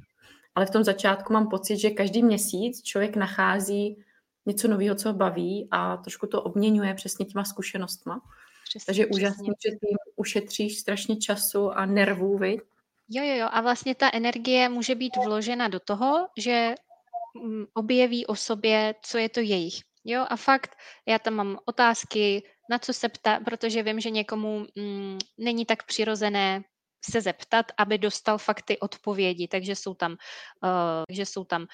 Ale 0.54 0.66
v 0.66 0.70
tom 0.70 0.84
začátku 0.84 1.32
mám 1.32 1.48
pocit, 1.48 1.76
že 1.78 1.90
každý 1.90 2.22
měsíc 2.22 2.82
člověk 2.82 3.16
nachází 3.16 4.04
něco 4.46 4.68
nového, 4.68 4.94
co 4.94 5.08
ho 5.08 5.14
baví 5.14 5.68
a 5.70 5.96
trošku 5.96 6.26
to 6.26 6.42
obměňuje 6.42 6.94
přesně 6.94 7.26
těma 7.26 7.44
zkušenostma. 7.44 8.20
Přesně, 8.68 8.86
Takže 8.86 9.06
úžasně, 9.06 9.52
že 9.66 9.70
ty 9.70 9.86
ušetříš 10.16 10.78
strašně 10.78 11.16
času 11.16 11.70
a 11.70 11.86
nervů, 11.86 12.38
vy. 12.38 12.56
Jo, 13.08 13.24
jo, 13.24 13.34
jo. 13.34 13.48
A 13.50 13.60
vlastně 13.60 13.94
ta 13.94 14.10
energie 14.12 14.68
může 14.68 14.94
být 14.94 15.16
vložena 15.24 15.68
do 15.68 15.80
toho, 15.80 16.28
že 16.38 16.74
mm, 17.42 17.64
objeví 17.74 18.26
o 18.26 18.34
sobě, 18.34 18.94
co 19.02 19.18
je 19.18 19.28
to 19.28 19.40
jejich. 19.40 19.74
Jo, 20.04 20.26
a 20.28 20.36
fakt, 20.36 20.76
já 21.06 21.18
tam 21.18 21.34
mám 21.34 21.58
otázky, 21.64 22.42
na 22.70 22.78
co 22.78 22.92
se 22.92 23.08
ptá, 23.08 23.40
protože 23.40 23.82
vím, 23.82 24.00
že 24.00 24.10
někomu 24.10 24.66
mm, 24.76 25.18
není 25.38 25.66
tak 25.66 25.86
přirozené 25.86 26.64
se 27.04 27.20
zeptat, 27.20 27.66
aby 27.78 27.98
dostal 27.98 28.38
fakt 28.38 28.62
ty 28.62 28.78
odpovědi. 28.78 29.48
Takže 29.48 29.76
jsou 29.76 29.94
tam, 29.94 30.12
uh, 30.12 31.04
že 31.10 31.26
jsou 31.26 31.44
tam 31.44 31.62
uh, 31.62 31.68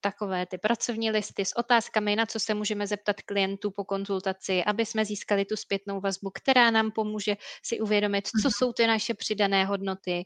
takové 0.00 0.46
ty 0.46 0.58
pracovní 0.58 1.10
listy 1.10 1.44
s 1.44 1.56
otázkami, 1.56 2.16
na 2.16 2.26
co 2.26 2.40
se 2.40 2.54
můžeme 2.54 2.86
zeptat 2.86 3.22
klientů 3.22 3.70
po 3.70 3.84
konzultaci, 3.84 4.64
aby 4.64 4.86
jsme 4.86 5.04
získali 5.04 5.44
tu 5.44 5.56
zpětnou 5.56 6.00
vazbu, 6.00 6.30
která 6.34 6.70
nám 6.70 6.90
pomůže 6.90 7.36
si 7.62 7.80
uvědomit, 7.80 8.26
co 8.26 8.48
mhm. 8.48 8.50
jsou 8.50 8.72
ty 8.72 8.86
naše 8.86 9.14
přidané 9.14 9.64
hodnoty, 9.64 10.24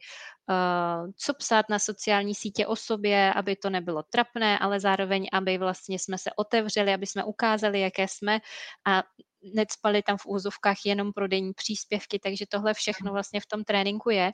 uh, 0.48 1.10
co 1.16 1.34
psát 1.34 1.68
na 1.68 1.78
sociální 1.78 2.34
sítě 2.34 2.66
o 2.66 2.76
sobě, 2.76 3.32
aby 3.32 3.56
to 3.56 3.70
nebylo 3.70 4.02
trapné, 4.02 4.58
ale 4.58 4.80
zároveň, 4.80 5.28
aby 5.32 5.58
vlastně 5.58 5.98
jsme 5.98 6.18
se 6.18 6.30
otevřeli, 6.36 6.94
aby 6.94 7.06
jsme 7.06 7.24
ukázali, 7.24 7.80
jaké 7.80 8.08
jsme 8.08 8.40
a 8.86 9.02
necpali 9.54 10.02
tam 10.02 10.18
v 10.18 10.26
úzovkách 10.26 10.76
jenom 10.84 11.12
prodejní 11.12 11.52
příspěvky, 11.52 12.18
takže 12.18 12.44
tohle 12.48 12.74
všechno 12.74 13.12
vlastně 13.12 13.40
v 13.40 13.46
tom 13.46 13.64
tréninku 13.64 14.10
je. 14.10 14.26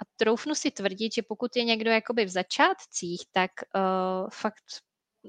A 0.00 0.04
troufnu 0.16 0.54
si 0.54 0.70
tvrdit, 0.70 1.14
že 1.14 1.22
pokud 1.22 1.56
je 1.56 1.64
někdo 1.64 1.90
jakoby 1.90 2.24
v 2.24 2.28
začátcích, 2.28 3.22
tak 3.32 3.50
uh, 3.74 4.28
fakt 4.32 4.64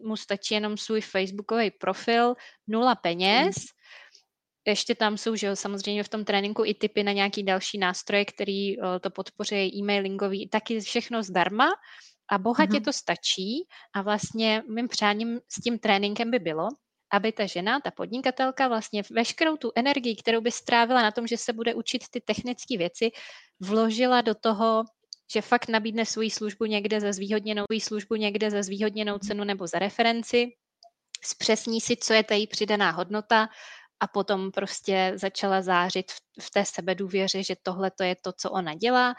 mu 0.03 0.17
stačí 0.17 0.53
jenom 0.53 0.77
svůj 0.77 1.01
facebookový 1.01 1.71
profil, 1.71 2.33
nula 2.67 2.95
peněz, 2.95 3.55
ještě 4.67 4.95
tam 4.95 5.17
jsou, 5.17 5.35
že 5.35 5.55
samozřejmě 5.55 6.03
v 6.03 6.09
tom 6.09 6.25
tréninku 6.25 6.65
i 6.65 6.73
typy 6.73 7.03
na 7.03 7.11
nějaký 7.11 7.43
další 7.43 7.77
nástroje, 7.77 8.25
který 8.25 8.77
uh, 8.77 8.85
to 9.01 9.09
podpoří 9.09 9.55
e-mailingový, 9.55 10.49
taky 10.49 10.79
všechno 10.79 11.23
zdarma. 11.23 11.67
A 12.31 12.37
bohatě 12.37 12.73
mm-hmm. 12.73 12.83
to 12.83 12.93
stačí. 12.93 13.67
A 13.93 14.01
vlastně 14.01 14.63
mým 14.69 14.87
přáním 14.87 15.39
s 15.49 15.61
tím 15.61 15.79
tréninkem 15.79 16.31
by 16.31 16.39
bylo, 16.39 16.67
aby 17.11 17.31
ta 17.31 17.45
žena, 17.45 17.79
ta 17.79 17.91
podnikatelka 17.91 18.67
vlastně 18.67 19.03
veškerou 19.11 19.57
tu 19.57 19.71
energii, 19.75 20.15
kterou 20.15 20.41
by 20.41 20.51
strávila 20.51 21.01
na 21.01 21.11
tom, 21.11 21.27
že 21.27 21.37
se 21.37 21.53
bude 21.53 21.73
učit 21.73 22.03
ty 22.09 22.21
technické 22.21 22.77
věci, 22.77 23.11
vložila 23.59 24.21
do 24.21 24.35
toho, 24.35 24.83
že 25.33 25.41
fakt 25.41 25.69
nabídne 25.69 26.05
svoji 26.05 26.31
službu 26.31 26.65
někde 26.65 27.01
za 27.01 27.11
zvýhodněnou, 27.11 27.65
službu 27.79 28.15
někde 28.15 28.51
za 28.51 28.63
zvýhodněnou 28.63 29.17
cenu 29.17 29.43
nebo 29.43 29.67
za 29.67 29.79
referenci, 29.79 30.51
zpřesní 31.23 31.81
si, 31.81 31.97
co 31.97 32.13
je 32.13 32.23
ta 32.23 32.35
její 32.35 32.47
přidaná 32.47 32.91
hodnota 32.91 33.49
a 33.99 34.07
potom 34.07 34.51
prostě 34.51 35.11
začala 35.15 35.61
zářit 35.61 36.11
v, 36.11 36.19
v 36.41 36.51
té 36.51 36.65
sebedůvěře, 36.65 37.43
že 37.43 37.55
tohle 37.63 37.91
to 37.91 38.03
je 38.03 38.15
to, 38.15 38.33
co 38.33 38.51
ona 38.51 38.73
dělá, 38.73 39.15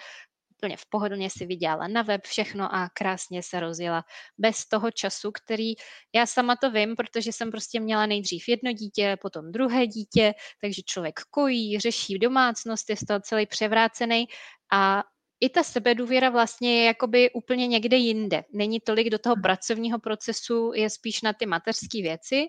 úplně 0.56 0.76
v 0.76 0.86
pohodlně 0.88 1.30
si 1.30 1.46
vydělala 1.46 1.88
na 1.88 2.02
web 2.02 2.24
všechno 2.24 2.74
a 2.74 2.88
krásně 2.88 3.42
se 3.42 3.60
rozjela 3.60 4.04
bez 4.38 4.68
toho 4.68 4.90
času, 4.90 5.32
který 5.32 5.74
já 6.14 6.26
sama 6.26 6.56
to 6.56 6.70
vím, 6.70 6.96
protože 6.96 7.32
jsem 7.32 7.50
prostě 7.50 7.80
měla 7.80 8.06
nejdřív 8.06 8.48
jedno 8.48 8.72
dítě, 8.72 9.16
potom 9.22 9.52
druhé 9.52 9.86
dítě, 9.86 10.34
takže 10.60 10.82
člověk 10.86 11.20
kojí, 11.30 11.78
řeší 11.78 12.18
domácnost, 12.18 12.90
je 12.90 12.96
z 12.96 13.04
toho 13.06 13.20
celý 13.20 13.46
převrácený 13.46 14.26
a 14.72 15.02
i 15.40 15.48
ta 15.48 15.62
sebedůvěra 15.62 16.30
vlastně 16.30 16.78
je 16.78 16.84
jakoby 16.84 17.30
úplně 17.30 17.66
někde 17.66 17.96
jinde. 17.96 18.42
Není 18.52 18.80
tolik 18.80 19.10
do 19.10 19.18
toho 19.18 19.36
pracovního 19.42 19.98
procesu, 19.98 20.72
je 20.74 20.90
spíš 20.90 21.22
na 21.22 21.32
ty 21.32 21.46
mateřské 21.46 22.02
věci, 22.02 22.46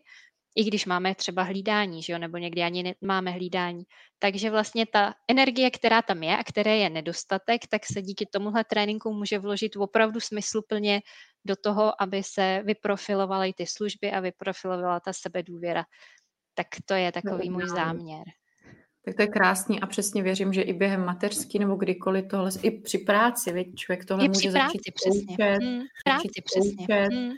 i 0.57 0.63
když 0.63 0.85
máme 0.85 1.15
třeba 1.15 1.43
hlídání, 1.43 2.03
že 2.03 2.13
jo, 2.13 2.19
nebo 2.19 2.37
někdy 2.37 2.61
ani 2.61 2.95
nemáme 3.01 3.31
hlídání. 3.31 3.83
Takže 4.19 4.51
vlastně 4.51 4.85
ta 4.85 5.13
energie, 5.27 5.71
která 5.71 6.01
tam 6.01 6.23
je 6.23 6.37
a 6.37 6.43
které 6.43 6.77
je 6.77 6.89
nedostatek, 6.89 7.61
tak 7.69 7.81
se 7.85 8.01
díky 8.01 8.25
tomuhle 8.25 8.63
tréninku 8.63 9.13
může 9.13 9.39
vložit 9.39 9.75
opravdu 9.75 10.19
smysluplně 10.19 11.01
do 11.45 11.55
toho, 11.55 12.01
aby 12.01 12.23
se 12.23 12.61
vyprofilovaly 12.65 13.53
ty 13.53 13.65
služby 13.67 14.11
a 14.11 14.19
vyprofilovala 14.19 14.99
ta 14.99 15.13
sebedůvěra. 15.13 15.83
Tak 16.53 16.67
to 16.85 16.93
je 16.93 17.11
takový 17.11 17.49
můj 17.49 17.67
záměr. 17.67 18.23
Tak 19.05 19.15
to 19.15 19.21
je 19.21 19.27
krásný 19.27 19.81
a 19.81 19.87
přesně 19.87 20.23
věřím, 20.23 20.53
že 20.53 20.61
i 20.61 20.73
během 20.73 21.05
mateřský 21.05 21.59
nebo 21.59 21.75
kdykoliv 21.75 22.25
tohle, 22.29 22.51
i 22.61 22.71
při 22.71 22.97
práci, 22.97 23.51
věď, 23.51 23.75
člověk 23.75 24.05
tohle 24.05 24.25
I 24.25 24.27
může 24.27 24.51
práci, 24.51 24.67
začít 24.67 24.93
přesně. 24.93 25.25
Poučet, 25.27 25.63
hmm, 25.63 25.81
práci, 26.05 26.27
přesně. 26.45 26.87
Poučet, 26.87 27.13
hmm. 27.13 27.31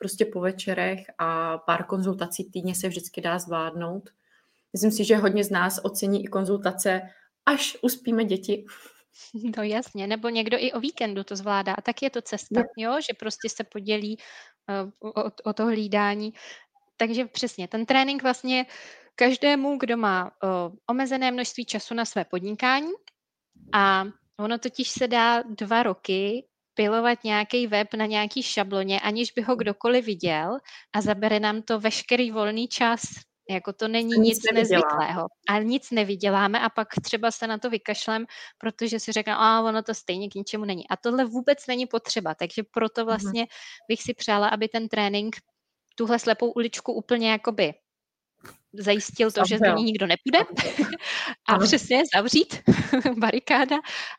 Prostě 0.00 0.24
po 0.24 0.40
večerech 0.40 0.98
a 1.18 1.58
pár 1.58 1.84
konzultací 1.84 2.50
týdně 2.50 2.74
se 2.74 2.88
vždycky 2.88 3.20
dá 3.20 3.38
zvládnout. 3.38 4.10
Myslím 4.72 4.90
si, 4.90 5.04
že 5.04 5.16
hodně 5.16 5.44
z 5.44 5.50
nás 5.50 5.80
ocení 5.82 6.24
i 6.24 6.26
konzultace, 6.26 7.02
až 7.46 7.76
uspíme 7.82 8.24
děti. 8.24 8.64
No 9.56 9.62
jasně, 9.62 10.06
nebo 10.06 10.28
někdo 10.28 10.56
i 10.60 10.72
o 10.72 10.80
víkendu 10.80 11.24
to 11.24 11.36
zvládá. 11.36 11.74
A 11.74 11.80
tak 11.80 12.02
je 12.02 12.10
to 12.10 12.22
cesta, 12.22 12.62
jo, 12.76 13.00
že 13.00 13.12
prostě 13.18 13.48
se 13.48 13.64
podělí 13.64 14.18
uh, 15.02 15.10
o, 15.10 15.30
o 15.44 15.52
to 15.52 15.66
hlídání. 15.66 16.32
Takže 16.96 17.24
přesně, 17.24 17.68
ten 17.68 17.86
trénink 17.86 18.22
vlastně 18.22 18.66
každému, 19.14 19.78
kdo 19.78 19.96
má 19.96 20.24
uh, 20.24 20.74
omezené 20.86 21.30
množství 21.30 21.64
času 21.64 21.94
na 21.94 22.04
své 22.04 22.24
podnikání 22.24 22.92
a 23.72 24.04
ono 24.38 24.58
totiž 24.58 24.90
se 24.90 25.08
dá 25.08 25.42
dva 25.42 25.82
roky 25.82 26.46
pilovat 26.80 27.24
nějaký 27.24 27.66
web 27.66 27.94
na 27.94 28.06
nějaký 28.06 28.42
šabloně, 28.42 29.00
aniž 29.00 29.32
by 29.32 29.42
ho 29.42 29.56
kdokoliv 29.56 30.04
viděl 30.04 30.58
a 30.92 31.00
zabere 31.00 31.40
nám 31.40 31.62
to 31.62 31.80
veškerý 31.80 32.30
volný 32.30 32.68
čas. 32.68 33.00
Jako 33.50 33.72
to 33.72 33.88
není 33.88 34.18
nic, 34.18 34.38
nic 34.42 34.52
nezvyklého. 34.54 35.26
A 35.48 35.58
nic 35.58 35.90
nevyděláme 35.90 36.60
a 36.60 36.68
pak 36.68 36.88
třeba 37.02 37.30
se 37.30 37.46
na 37.46 37.58
to 37.58 37.70
vykašlem, 37.70 38.26
protože 38.58 39.00
si 39.00 39.12
řekne, 39.12 39.34
a 39.36 39.60
ono 39.60 39.82
to 39.82 39.94
stejně 39.94 40.28
k 40.28 40.34
ničemu 40.34 40.64
není. 40.64 40.88
A 40.88 40.96
tohle 40.96 41.24
vůbec 41.24 41.66
není 41.66 41.86
potřeba, 41.86 42.34
takže 42.34 42.62
proto 42.74 43.00
mhm. 43.00 43.06
vlastně 43.06 43.46
bych 43.88 44.02
si 44.02 44.14
přála, 44.14 44.48
aby 44.48 44.68
ten 44.68 44.88
trénink 44.88 45.36
tuhle 45.94 46.18
slepou 46.18 46.50
uličku 46.50 46.92
úplně 46.92 47.30
jakoby 47.30 47.74
zajistil 48.72 49.30
to, 49.30 49.42
že 49.48 49.58
z 49.58 49.76
ní 49.76 49.84
nikdo 49.84 50.06
nepůjde 50.06 50.38
a 51.48 51.58
přesně 51.64 52.02
zavřít 52.14 52.62
barikáda 53.18 53.76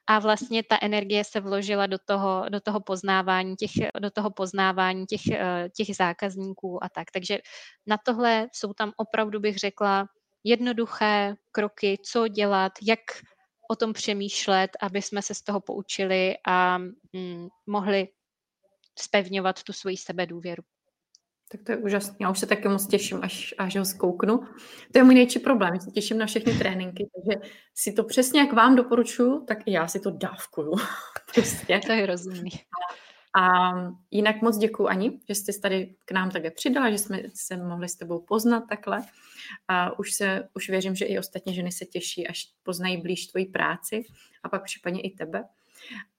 a 0.08 0.20
vlastně 0.20 0.64
ta 0.64 0.78
energie 0.82 1.24
se 1.24 1.40
vložila 1.40 1.88
do 1.88 1.98
toho, 2.06 2.46
do 2.50 2.60
toho 2.60 2.80
poznávání 2.80 3.56
těch, 3.56 3.72
do 4.00 4.12
toho 4.12 4.32
poznávání 4.32 5.06
těch, 5.06 5.22
eh, 5.32 5.70
těch 5.76 5.96
zákazníků 5.96 6.84
a 6.84 6.90
tak. 6.90 7.12
Takže 7.14 7.40
na 7.88 7.98
tohle 8.06 8.48
jsou 8.54 8.74
tam 8.74 8.92
opravdu, 8.98 9.40
bych 9.40 9.58
řekla, 9.58 10.06
jednoduché 10.44 11.36
kroky, 11.52 11.98
co 12.06 12.28
dělat, 12.28 12.72
jak 12.82 13.00
o 13.72 13.76
tom 13.76 13.94
přemýšlet, 13.94 14.72
aby 14.82 15.02
jsme 15.02 15.22
se 15.22 15.34
z 15.34 15.42
toho 15.42 15.62
poučili 15.62 16.36
a 16.48 16.78
mm, 17.14 17.48
mohli 17.68 18.08
spevňovat 19.00 19.64
tu 19.64 19.74
svoji 19.74 19.98
sebedůvěru. 19.98 20.64
Tak 21.52 21.62
to 21.64 21.72
je 21.72 21.78
úžasné. 21.78 22.16
Já 22.20 22.32
už 22.32 22.40
se 22.40 22.46
taky 22.46 22.68
moc 22.68 22.88
těším, 22.88 23.20
až, 23.24 23.54
až 23.58 23.76
ho 23.76 23.86
zkouknu. 23.86 24.38
To 24.92 25.00
je 25.00 25.04
můj 25.04 25.14
největší 25.14 25.40
problém. 25.40 25.74
Já 25.74 25.80
se 25.80 25.92
těším 25.92 26.18
na 26.18 26.26
všechny 26.26 26.54
tréninky, 26.54 27.10
takže 27.16 27.52
si 27.76 27.94
to 27.94 28.04
přesně 28.04 28.40
jak 28.40 28.54
vám 28.54 28.76
doporučuju, 28.76 29.46
tak 29.46 29.58
i 29.66 29.72
já 29.72 29.88
si 29.88 30.00
to 30.00 30.12
dávkuju. 30.12 30.72
prostě. 31.34 31.82
To 31.86 31.92
je 31.92 32.06
rozumný. 32.06 32.52
A 33.36 33.72
jinak 34.12 34.42
moc 34.42 34.58
děkuji 34.58 34.88
Ani, 34.88 35.20
že 35.28 35.36
jste 35.36 35.52
tady 35.62 35.96
k 36.06 36.12
nám 36.12 36.32
také 36.32 36.52
přidala, 36.52 36.92
že 36.92 36.98
jsme 36.98 37.22
se 37.34 37.58
mohli 37.58 37.90
s 37.90 37.96
tebou 37.96 38.20
poznat 38.20 38.64
takhle. 38.70 39.02
A 39.68 40.00
už, 40.00 40.14
se, 40.14 40.50
už 40.54 40.70
věřím, 40.70 40.96
že 40.96 41.06
i 41.06 41.20
ostatní 41.20 41.56
ženy 41.56 41.72
se 41.72 41.86
těší, 41.86 42.28
až 42.28 42.48
poznají 42.64 43.02
blíž 43.02 43.28
tvoji 43.28 43.46
práci 43.46 44.04
a 44.44 44.50
pak 44.50 44.64
případně 44.64 45.02
i 45.02 45.10
tebe. 45.10 45.44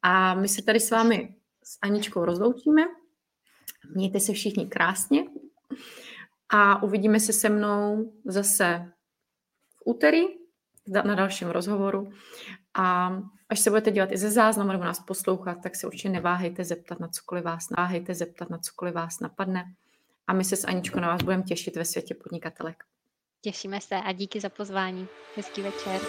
A 0.02 0.34
my 0.34 0.48
se 0.48 0.62
tady 0.62 0.80
s 0.80 0.90
vámi 0.90 1.34
s 1.62 1.78
Aničkou 1.82 2.24
rozloučíme. 2.24 2.82
Mějte 3.94 4.20
se 4.20 4.32
všichni 4.32 4.66
krásně 4.66 5.24
a 6.48 6.82
uvidíme 6.82 7.20
se 7.20 7.32
se 7.32 7.48
mnou 7.48 8.12
zase 8.24 8.92
v 9.76 9.82
úterý 9.84 10.22
na 10.86 11.14
dalším 11.14 11.48
rozhovoru. 11.48 12.12
A 12.74 13.16
až 13.48 13.60
se 13.60 13.70
budete 13.70 13.90
dělat 13.90 14.12
i 14.12 14.16
ze 14.16 14.30
záznamu 14.30 14.72
nebo 14.72 14.84
nás 14.84 15.00
poslouchat, 15.00 15.58
tak 15.62 15.76
se 15.76 15.86
určitě 15.86 16.08
neváhejte 16.08 16.64
zeptat 16.64 17.00
na 17.00 17.08
cokoliv 17.08 17.44
vás, 17.44 17.70
neváhejte 17.70 18.14
zeptat 18.14 18.50
na 18.50 18.58
cokoliv 18.58 18.94
vás 18.94 19.20
napadne. 19.20 19.64
A 20.26 20.32
my 20.32 20.44
se 20.44 20.56
s 20.56 20.64
Aničkou 20.64 21.00
na 21.00 21.08
vás 21.08 21.22
budeme 21.22 21.42
těšit 21.42 21.76
ve 21.76 21.84
světě 21.84 22.14
podnikatelek. 22.14 22.84
Těšíme 23.40 23.80
se 23.80 23.96
a 23.96 24.12
díky 24.12 24.40
za 24.40 24.48
pozvání. 24.48 25.06
Hezký 25.36 25.62
večer. 25.62 26.00